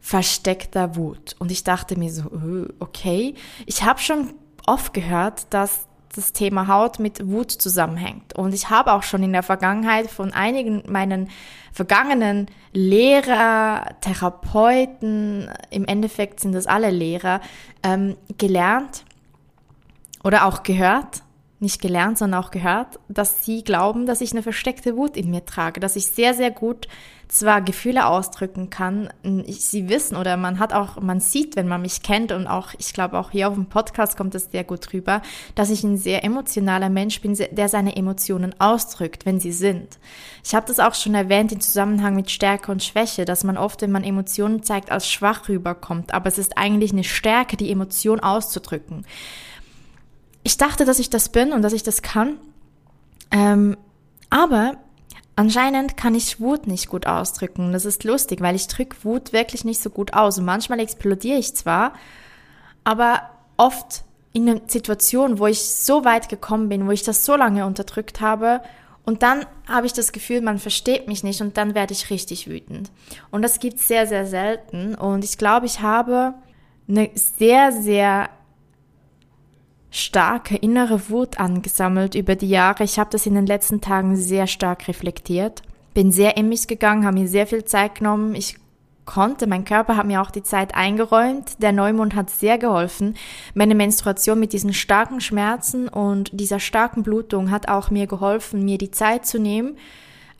[0.00, 3.34] versteckter Wut und ich dachte mir so, äh, okay,
[3.66, 4.34] ich habe schon
[4.66, 8.34] oft gehört, dass das Thema Haut mit Wut zusammenhängt.
[8.34, 11.30] Und ich habe auch schon in der Vergangenheit von einigen meinen
[11.72, 17.40] vergangenen Lehrer, Therapeuten, im Endeffekt sind das alle Lehrer,
[17.82, 19.04] ähm, gelernt
[20.22, 21.22] oder auch gehört,
[21.60, 25.44] nicht gelernt, sondern auch gehört, dass sie glauben, dass ich eine versteckte Wut in mir
[25.44, 26.88] trage, dass ich sehr, sehr gut
[27.32, 29.08] zwar Gefühle ausdrücken kann,
[29.48, 32.92] sie wissen oder man hat auch, man sieht, wenn man mich kennt und auch, ich
[32.92, 35.22] glaube auch hier auf dem Podcast kommt es sehr gut rüber,
[35.54, 39.98] dass ich ein sehr emotionaler Mensch bin, der seine Emotionen ausdrückt, wenn sie sind.
[40.44, 43.80] Ich habe das auch schon erwähnt im Zusammenhang mit Stärke und Schwäche, dass man oft,
[43.80, 48.20] wenn man Emotionen zeigt, als schwach rüberkommt, aber es ist eigentlich eine Stärke, die Emotion
[48.20, 49.06] auszudrücken.
[50.42, 52.36] Ich dachte, dass ich das bin und dass ich das kann,
[53.30, 53.78] ähm,
[54.28, 54.76] aber
[55.34, 57.72] Anscheinend kann ich Wut nicht gut ausdrücken.
[57.72, 60.38] Das ist lustig, weil ich drücke Wut wirklich nicht so gut aus.
[60.38, 61.94] Und manchmal explodiere ich zwar,
[62.84, 67.36] aber oft in einer Situation, wo ich so weit gekommen bin, wo ich das so
[67.36, 68.60] lange unterdrückt habe,
[69.04, 72.48] und dann habe ich das Gefühl, man versteht mich nicht und dann werde ich richtig
[72.48, 72.90] wütend.
[73.30, 74.94] Und das gibt sehr, sehr selten.
[74.94, 76.34] Und ich glaube, ich habe
[76.88, 78.30] eine sehr, sehr
[79.92, 82.82] starke innere Wut angesammelt über die Jahre.
[82.82, 85.62] Ich habe das in den letzten Tagen sehr stark reflektiert.
[85.92, 88.34] Bin sehr in mich gegangen, habe mir sehr viel Zeit genommen.
[88.34, 88.56] Ich
[89.04, 91.62] konnte, mein Körper hat mir auch die Zeit eingeräumt.
[91.62, 93.16] Der Neumond hat sehr geholfen.
[93.52, 98.78] Meine Menstruation mit diesen starken Schmerzen und dieser starken Blutung hat auch mir geholfen, mir
[98.78, 99.76] die Zeit zu nehmen,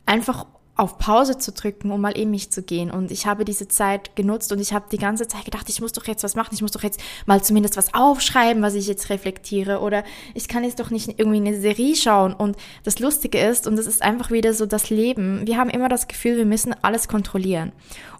[0.07, 2.89] einfach auf Pause zu drücken, um mal in mich zu gehen.
[2.89, 5.91] Und ich habe diese Zeit genutzt und ich habe die ganze Zeit gedacht, ich muss
[5.91, 9.09] doch jetzt was machen, ich muss doch jetzt mal zumindest was aufschreiben, was ich jetzt
[9.09, 9.79] reflektiere.
[9.81, 12.33] Oder ich kann jetzt doch nicht irgendwie eine Serie schauen.
[12.33, 15.89] Und das Lustige ist, und das ist einfach wieder so das Leben, wir haben immer
[15.89, 17.71] das Gefühl, wir müssen alles kontrollieren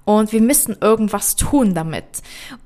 [0.05, 2.03] und wir müssen irgendwas tun damit.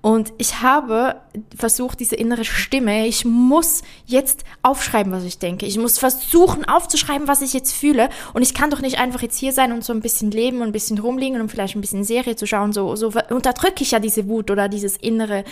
[0.01, 1.21] Und ich habe
[1.55, 5.67] versucht, diese innere Stimme, ich muss jetzt aufschreiben, was ich denke.
[5.67, 8.09] Ich muss versuchen aufzuschreiben, was ich jetzt fühle.
[8.33, 10.69] Und ich kann doch nicht einfach jetzt hier sein und so ein bisschen leben und
[10.69, 12.73] ein bisschen rumliegen und vielleicht ein bisschen Serie zu schauen.
[12.73, 15.43] So, so unterdrücke ich ja diese Wut oder dieses innere,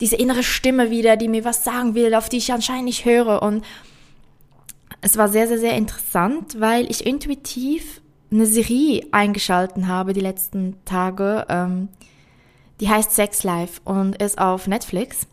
[0.00, 3.40] diese innere Stimme wieder, die mir was sagen will, auf die ich anscheinend nicht höre.
[3.40, 3.64] Und
[5.00, 8.01] es war sehr, sehr, sehr interessant, weil ich intuitiv
[8.32, 11.46] eine Serie eingeschalten habe die letzten Tage.
[11.48, 11.88] Ähm,
[12.80, 15.26] die heißt Sex Life und ist auf Netflix.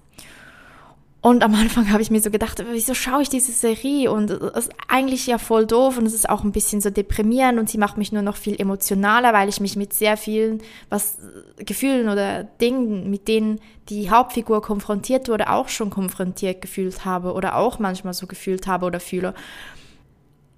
[1.22, 4.12] Und am Anfang habe ich mir so gedacht, wieso schaue ich diese Serie?
[4.12, 7.60] Und es ist eigentlich ja voll doof und es ist auch ein bisschen so deprimierend
[7.60, 11.18] und sie macht mich nur noch viel emotionaler, weil ich mich mit sehr vielen was
[11.58, 13.60] Gefühlen oder Dingen, mit denen
[13.90, 18.86] die Hauptfigur konfrontiert wurde, auch schon konfrontiert gefühlt habe oder auch manchmal so gefühlt habe
[18.86, 19.34] oder fühle.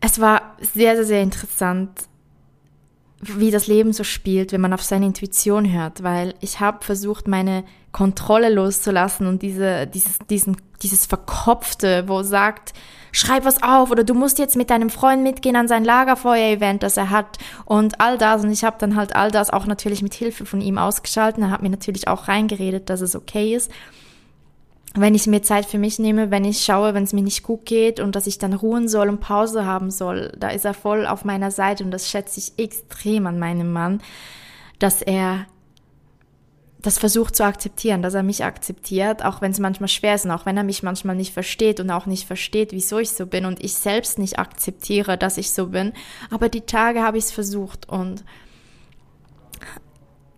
[0.01, 2.10] Es war sehr, sehr, sehr interessant
[3.21, 7.27] wie das Leben so spielt, wenn man auf seine Intuition hört, weil ich habe versucht,
[7.27, 12.73] meine Kontrolle loszulassen und diese, dieses, diesen, dieses Verkopfte, wo sagt,
[13.11, 16.97] schreib was auf oder du musst jetzt mit deinem Freund mitgehen an sein Lagerfeuer-Event, das
[16.97, 18.43] er hat und all das.
[18.43, 21.43] Und ich habe dann halt all das auch natürlich mit Hilfe von ihm ausgeschaltet.
[21.43, 23.71] Er hat mir natürlich auch reingeredet, dass es okay ist.
[24.93, 27.65] Wenn ich mir Zeit für mich nehme, wenn ich schaue, wenn es mir nicht gut
[27.65, 31.07] geht und dass ich dann ruhen soll und Pause haben soll, da ist er voll
[31.07, 34.01] auf meiner Seite und das schätze ich extrem an meinem Mann,
[34.79, 35.45] dass er
[36.81, 40.31] das versucht zu akzeptieren, dass er mich akzeptiert, auch wenn es manchmal schwer ist und
[40.31, 43.45] auch wenn er mich manchmal nicht versteht und auch nicht versteht, wieso ich so bin
[43.45, 45.93] und ich selbst nicht akzeptiere, dass ich so bin.
[46.31, 48.25] Aber die Tage habe ich es versucht und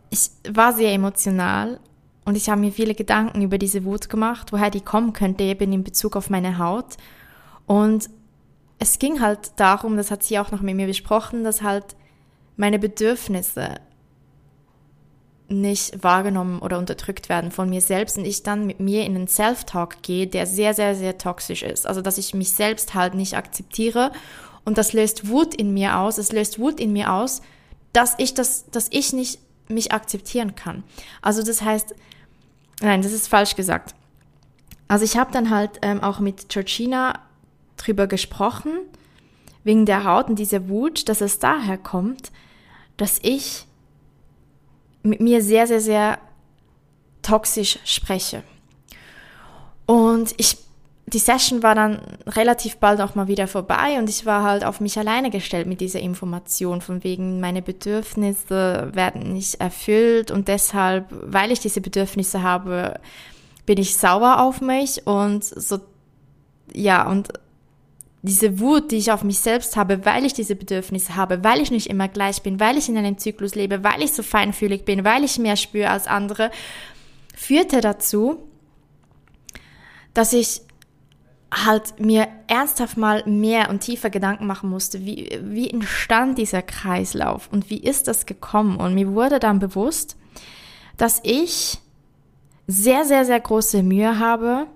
[0.10, 1.80] ich war sehr emotional
[2.26, 5.74] und ich habe mir viele Gedanken über diese Wut gemacht, woher die kommen könnte, eben
[5.74, 6.98] in Bezug auf meine Haut.
[7.66, 8.10] Und
[8.80, 11.96] es ging halt darum, das hat sie auch noch mit mir besprochen, dass halt
[12.56, 13.76] meine Bedürfnisse
[15.50, 19.28] nicht wahrgenommen oder unterdrückt werden von mir selbst und ich dann mit mir in einen
[19.28, 21.86] Self-Talk gehe, der sehr, sehr, sehr toxisch ist.
[21.86, 24.12] Also, dass ich mich selbst halt nicht akzeptiere
[24.66, 26.18] und das löst Wut in mir aus.
[26.18, 27.42] Es löst Wut in mir aus,
[27.92, 30.84] dass ich das, dass ich nicht mich akzeptieren kann.
[31.22, 31.96] Also, das heißt,
[32.82, 33.96] nein, das ist falsch gesagt.
[34.88, 37.20] Also, ich habe dann halt ähm, auch mit Georgina
[37.78, 38.72] drüber gesprochen,
[39.64, 42.32] wegen der Haut und dieser Wut, dass es daher kommt,
[42.98, 43.66] dass ich
[45.04, 46.20] mit mir sehr, sehr, sehr
[47.22, 48.44] toxisch spreche.
[49.86, 50.58] Und ich,
[51.06, 54.80] die Session war dann relativ bald auch mal wieder vorbei und ich war halt auf
[54.80, 61.08] mich alleine gestellt mit dieser Information von wegen meine Bedürfnisse werden nicht erfüllt und deshalb,
[61.10, 63.00] weil ich diese Bedürfnisse habe,
[63.66, 65.80] bin ich sauer auf mich und so,
[66.74, 67.30] ja, und
[68.22, 71.72] diese Wut, die ich auf mich selbst habe, weil ich diese Bedürfnisse habe, weil ich
[71.72, 75.04] nicht immer gleich bin, weil ich in einem Zyklus lebe, weil ich so feinfühlig bin,
[75.04, 76.50] weil ich mehr spüre als andere,
[77.36, 78.38] führte dazu,
[80.14, 80.62] dass ich
[81.54, 87.50] halt mir ernsthaft mal mehr und tiefer Gedanken machen musste, wie, wie entstand dieser Kreislauf
[87.52, 88.78] und wie ist das gekommen?
[88.78, 90.18] Und mir wurde dann bewusst,
[90.98, 91.80] dass ich
[92.68, 94.68] sehr, sehr, sehr große Mühe habe,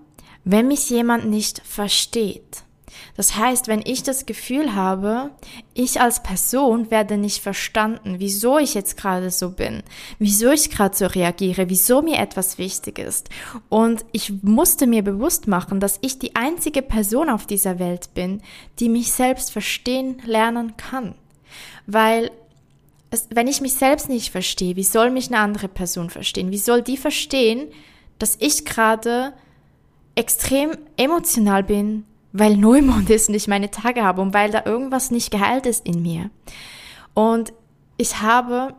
[0.43, 2.63] wenn mich jemand nicht versteht.
[3.17, 5.31] Das heißt, wenn ich das Gefühl habe,
[5.73, 9.81] ich als Person werde nicht verstanden, wieso ich jetzt gerade so bin,
[10.19, 13.29] wieso ich gerade so reagiere, wieso mir etwas wichtig ist.
[13.69, 18.41] Und ich musste mir bewusst machen, dass ich die einzige Person auf dieser Welt bin,
[18.79, 21.15] die mich selbst verstehen lernen kann.
[21.87, 22.29] Weil
[23.09, 26.51] es, wenn ich mich selbst nicht verstehe, wie soll mich eine andere Person verstehen?
[26.51, 27.67] Wie soll die verstehen,
[28.19, 29.33] dass ich gerade
[30.13, 35.11] extrem emotional bin, weil Neumond ist und ich meine Tage habe und weil da irgendwas
[35.11, 36.29] nicht geheilt ist in mir.
[37.13, 37.53] Und
[37.97, 38.75] ich habe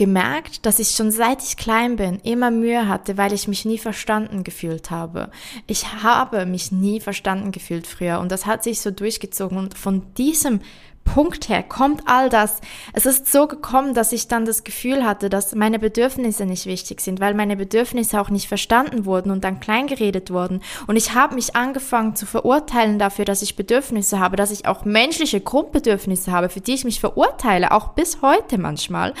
[0.00, 3.76] gemerkt, dass ich schon seit ich klein bin immer Mühe hatte, weil ich mich nie
[3.76, 5.30] verstanden gefühlt habe.
[5.66, 10.14] Ich habe mich nie verstanden gefühlt früher und das hat sich so durchgezogen und von
[10.14, 10.60] diesem
[11.04, 12.60] Punkt her kommt all das.
[12.92, 17.00] Es ist so gekommen, dass ich dann das Gefühl hatte, dass meine Bedürfnisse nicht wichtig
[17.00, 20.62] sind, weil meine Bedürfnisse auch nicht verstanden wurden und dann kleingeredet wurden.
[20.86, 24.84] Und ich habe mich angefangen zu verurteilen dafür, dass ich Bedürfnisse habe, dass ich auch
[24.84, 29.12] menschliche Grundbedürfnisse habe, für die ich mich verurteile, auch bis heute manchmal.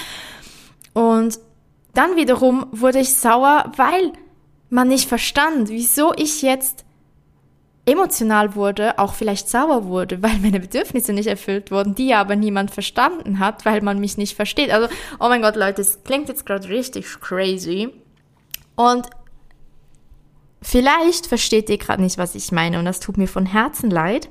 [0.92, 1.40] Und
[1.94, 4.12] dann wiederum wurde ich sauer, weil
[4.68, 6.84] man nicht verstand, wieso ich jetzt
[7.90, 12.70] emotional wurde, auch vielleicht sauer wurde, weil meine Bedürfnisse nicht erfüllt wurden, die aber niemand
[12.70, 14.70] verstanden hat, weil man mich nicht versteht.
[14.70, 17.90] Also, oh mein Gott, Leute, es klingt jetzt gerade richtig crazy.
[18.76, 19.08] Und
[20.62, 24.28] vielleicht versteht ihr gerade nicht, was ich meine und das tut mir von Herzen leid.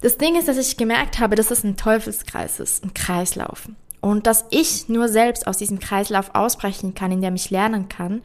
[0.00, 3.68] Das Ding ist, dass ich gemerkt habe, dass es ein Teufelskreis ist, ein Kreislauf.
[4.00, 8.22] Und dass ich nur selbst aus diesem Kreislauf ausbrechen kann, in dem ich lernen kann,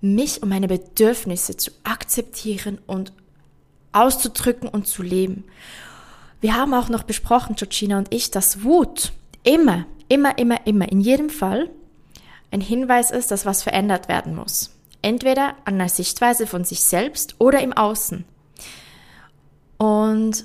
[0.00, 3.12] mich und meine Bedürfnisse zu akzeptieren und
[3.92, 5.44] auszudrücken und zu leben.
[6.40, 9.12] Wir haben auch noch besprochen, Georgina und ich, dass Wut
[9.44, 11.70] immer, immer, immer, immer, in jedem Fall
[12.50, 14.76] ein Hinweis ist, dass was verändert werden muss.
[15.02, 18.24] Entweder an der Sichtweise von sich selbst oder im Außen.
[19.78, 20.44] Und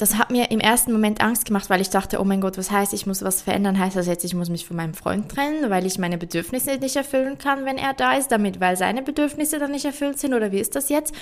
[0.00, 2.70] das hat mir im ersten Moment Angst gemacht, weil ich dachte, oh mein Gott, was
[2.70, 3.78] heißt, ich muss was verändern?
[3.78, 6.96] Heißt das jetzt, ich muss mich von meinem Freund trennen, weil ich meine Bedürfnisse nicht
[6.96, 10.32] erfüllen kann, wenn er da ist, damit, weil seine Bedürfnisse dann nicht erfüllt sind?
[10.32, 11.14] Oder wie ist das jetzt?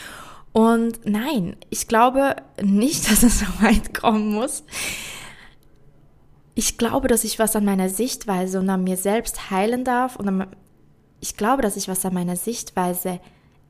[0.53, 4.65] Und nein, ich glaube nicht, dass es so weit kommen muss.
[6.55, 10.17] Ich glaube, dass ich was an meiner Sichtweise und an mir selbst heilen darf.
[10.17, 10.47] Und
[11.21, 13.21] ich glaube, dass ich was an meiner Sichtweise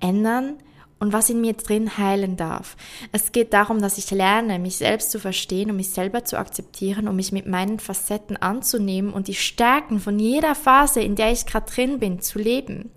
[0.00, 0.56] ändern
[0.98, 2.76] und was in mir drin heilen darf.
[3.12, 7.08] Es geht darum, dass ich lerne, mich selbst zu verstehen und mich selber zu akzeptieren
[7.08, 11.46] und mich mit meinen Facetten anzunehmen und die Stärken von jeder Phase, in der ich
[11.46, 12.90] gerade drin bin, zu leben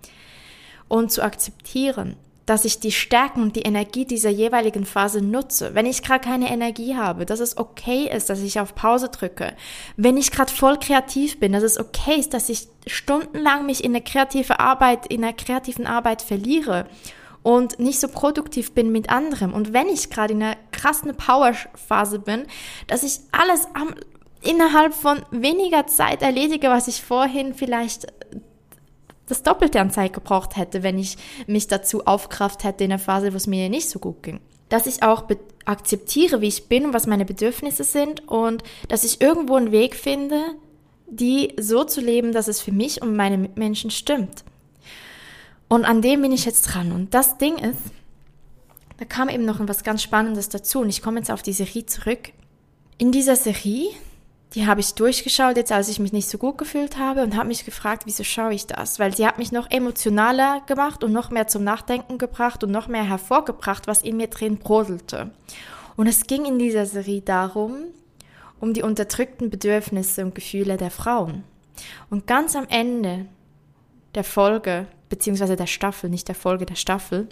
[0.88, 2.16] und zu akzeptieren
[2.46, 5.74] dass ich die Stärken und die Energie dieser jeweiligen Phase nutze.
[5.74, 9.54] Wenn ich gerade keine Energie habe, dass es okay ist, dass ich auf Pause drücke.
[9.96, 13.92] Wenn ich gerade voll kreativ bin, dass es okay ist, dass ich stundenlang mich in
[13.92, 16.86] eine kreative Arbeit, in einer kreativen Arbeit verliere
[17.42, 19.52] und nicht so produktiv bin mit anderem.
[19.52, 22.46] Und wenn ich gerade in einer krassen Power-Phase bin,
[22.86, 23.94] dass ich alles am,
[24.40, 28.06] innerhalb von weniger Zeit erledige, was ich vorhin vielleicht
[29.32, 31.16] das Doppelte an Zeit gebraucht hätte, wenn ich
[31.46, 34.40] mich dazu aufkraft hätte in der Phase, wo es mir nicht so gut ging.
[34.68, 35.24] Dass ich auch
[35.64, 39.94] akzeptiere, wie ich bin und was meine Bedürfnisse sind und dass ich irgendwo einen Weg
[39.96, 40.40] finde,
[41.06, 44.44] die so zu leben, dass es für mich und meine Mitmenschen stimmt.
[45.68, 46.92] Und an dem bin ich jetzt dran.
[46.92, 47.78] Und das Ding ist,
[48.98, 51.86] da kam eben noch etwas ganz Spannendes dazu und ich komme jetzt auf die Serie
[51.86, 52.30] zurück.
[52.98, 53.88] In dieser Serie
[54.54, 57.48] die habe ich durchgeschaut, jetzt als ich mich nicht so gut gefühlt habe und habe
[57.48, 58.98] mich gefragt, wieso schaue ich das?
[58.98, 62.86] Weil sie hat mich noch emotionaler gemacht und noch mehr zum Nachdenken gebracht und noch
[62.86, 65.30] mehr hervorgebracht, was in mir drin brodelte.
[65.96, 67.76] Und es ging in dieser Serie darum,
[68.60, 71.44] um die unterdrückten Bedürfnisse und Gefühle der Frauen.
[72.10, 73.26] Und ganz am Ende
[74.14, 77.28] der Folge, beziehungsweise der Staffel, nicht der Folge der Staffel,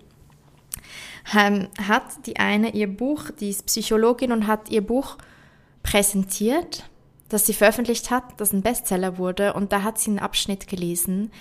[1.37, 5.19] ähm, hat die eine ihr Buch, die ist Psychologin und hat ihr Buch
[5.83, 6.85] präsentiert
[7.31, 9.55] das sie veröffentlicht hat, das ein Bestseller wurde.
[9.55, 11.33] Und da hat sie einen Abschnitt gelesen,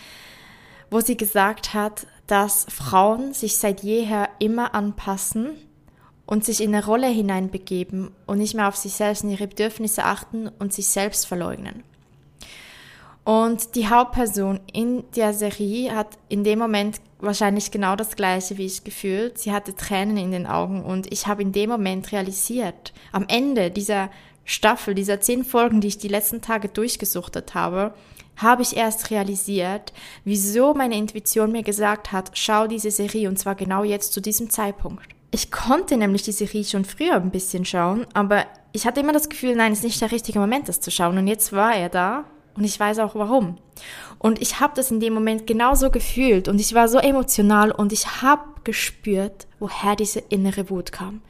[0.89, 5.57] wo sie gesagt hat, dass Frauen sich seit jeher immer anpassen
[6.25, 10.03] und sich in eine Rolle hineinbegeben und nicht mehr auf sich selbst und ihre Bedürfnisse
[10.05, 11.83] achten und sich selbst verleugnen.
[13.23, 18.65] Und die Hauptperson in der Serie hat in dem Moment wahrscheinlich genau das gleiche wie
[18.65, 19.37] ich gefühlt.
[19.37, 23.71] Sie hatte Tränen in den Augen und ich habe in dem Moment realisiert, am Ende
[23.71, 24.09] dieser
[24.49, 27.93] Staffel, dieser zehn Folgen, die ich die letzten Tage durchgesuchtet habe,
[28.35, 29.93] habe ich erst realisiert,
[30.23, 34.49] wieso meine Intuition mir gesagt hat, schau diese Serie und zwar genau jetzt zu diesem
[34.49, 35.03] Zeitpunkt.
[35.29, 39.29] Ich konnte nämlich die Serie schon früher ein bisschen schauen, aber ich hatte immer das
[39.29, 41.19] Gefühl, nein, es ist nicht der richtige Moment, das zu schauen.
[41.19, 42.25] Und jetzt war er da
[42.55, 43.59] und ich weiß auch warum.
[44.17, 47.93] Und ich habe das in dem Moment genauso gefühlt und ich war so emotional und
[47.93, 51.21] ich habe gespürt, woher diese innere Wut kam.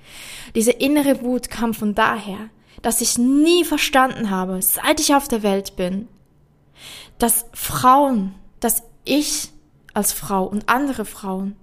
[0.56, 2.50] Diese innere Wut kam von daher,
[2.82, 6.08] dass ich nie verstanden habe, seit ich auf der Welt bin,
[7.18, 9.50] dass Frauen, dass ich
[9.94, 11.56] als Frau und andere Frauen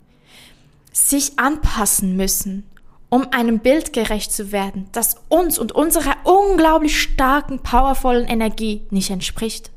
[0.93, 2.65] sich anpassen müssen,
[3.09, 9.11] um einem Bild gerecht zu werden, das uns und unserer unglaublich starken, powervollen Energie nicht
[9.11, 9.71] entspricht.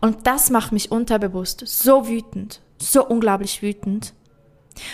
[0.00, 4.12] Und das macht mich unterbewusst so wütend, so unglaublich wütend.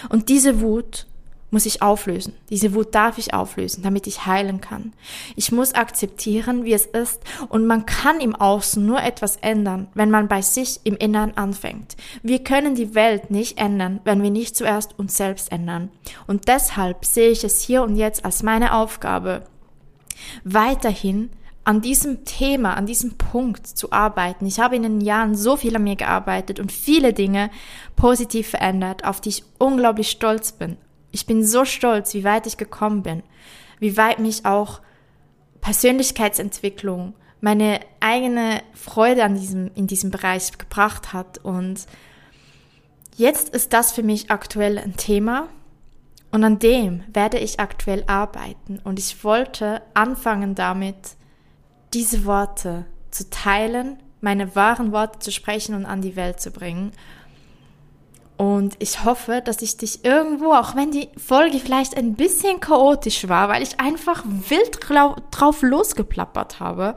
[0.08, 1.06] Und diese Wut
[1.50, 2.34] muss ich auflösen.
[2.50, 4.92] Diese Wut darf ich auflösen, damit ich heilen kann.
[5.36, 10.10] Ich muss akzeptieren, wie es ist und man kann im Außen nur etwas ändern, wenn
[10.10, 11.96] man bei sich im Innern anfängt.
[12.22, 15.90] Wir können die Welt nicht ändern, wenn wir nicht zuerst uns selbst ändern.
[16.26, 19.44] Und deshalb sehe ich es hier und jetzt als meine Aufgabe,
[20.44, 21.30] weiterhin
[21.64, 24.46] an diesem Thema, an diesem Punkt zu arbeiten.
[24.46, 27.50] Ich habe in den Jahren so viel an mir gearbeitet und viele Dinge
[27.94, 30.78] positiv verändert, auf die ich unglaublich stolz bin.
[31.10, 33.22] Ich bin so stolz, wie weit ich gekommen bin,
[33.78, 34.80] wie weit mich auch
[35.60, 41.38] Persönlichkeitsentwicklung, meine eigene Freude an diesem, in diesem Bereich gebracht hat.
[41.38, 41.86] Und
[43.16, 45.48] jetzt ist das für mich aktuell ein Thema.
[46.30, 48.80] Und an dem werde ich aktuell arbeiten.
[48.84, 51.16] Und ich wollte anfangen damit,
[51.94, 56.92] diese Worte zu teilen, meine wahren Worte zu sprechen und an die Welt zu bringen.
[58.38, 63.28] Und ich hoffe, dass ich dich irgendwo, auch wenn die Folge vielleicht ein bisschen chaotisch
[63.28, 64.78] war, weil ich einfach wild
[65.32, 66.94] drauf losgeplappert habe,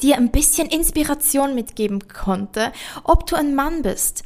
[0.00, 2.72] dir ein bisschen Inspiration mitgeben konnte,
[3.02, 4.22] ob du ein Mann bist,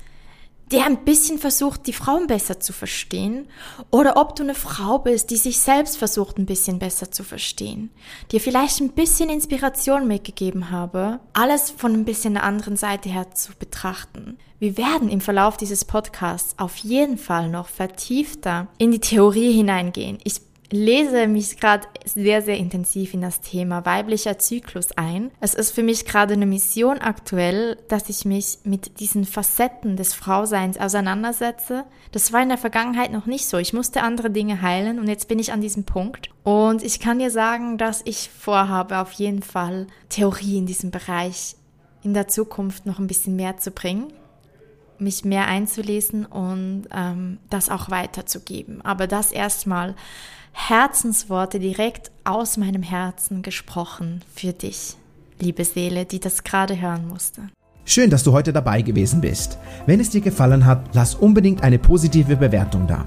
[0.72, 3.48] der ein bisschen versucht, die Frauen besser zu verstehen,
[3.90, 7.90] oder ob du eine Frau bist, die sich selbst versucht, ein bisschen besser zu verstehen,
[8.32, 13.30] dir vielleicht ein bisschen Inspiration mitgegeben habe, alles von ein bisschen einer anderen Seite her
[13.32, 14.38] zu betrachten.
[14.58, 20.18] Wir werden im Verlauf dieses Podcasts auf jeden Fall noch vertiefter in die Theorie hineingehen.
[20.24, 20.40] Ich
[20.74, 25.30] lese mich gerade sehr, sehr intensiv in das Thema weiblicher Zyklus ein.
[25.40, 30.14] Es ist für mich gerade eine Mission aktuell, dass ich mich mit diesen Facetten des
[30.14, 31.84] Frauseins auseinandersetze.
[32.10, 33.58] Das war in der Vergangenheit noch nicht so.
[33.58, 36.30] Ich musste andere Dinge heilen und jetzt bin ich an diesem Punkt.
[36.42, 41.54] Und ich kann dir sagen, dass ich vorhabe, auf jeden Fall Theorie in diesem Bereich
[42.02, 44.12] in der Zukunft noch ein bisschen mehr zu bringen
[44.96, 48.80] mich mehr einzulesen und ähm, das auch weiterzugeben.
[48.82, 49.96] Aber das erstmal
[50.56, 54.94] Herzensworte direkt aus meinem Herzen gesprochen für dich,
[55.40, 57.42] liebe Seele, die das gerade hören musste.
[57.84, 59.58] Schön, dass du heute dabei gewesen bist.
[59.84, 63.04] Wenn es dir gefallen hat, lass unbedingt eine positive Bewertung da.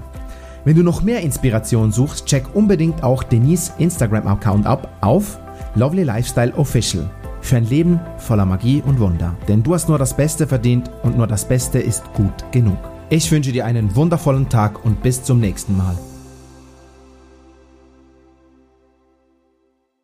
[0.64, 5.38] Wenn du noch mehr Inspiration suchst, check unbedingt auch Denise Instagram-Account ab auf
[5.74, 7.10] Lovely Lifestyle Official.
[7.40, 9.34] Für ein Leben voller Magie und Wunder.
[9.48, 12.78] Denn du hast nur das Beste verdient und nur das Beste ist gut genug.
[13.08, 15.96] Ich wünsche dir einen wundervollen Tag und bis zum nächsten Mal.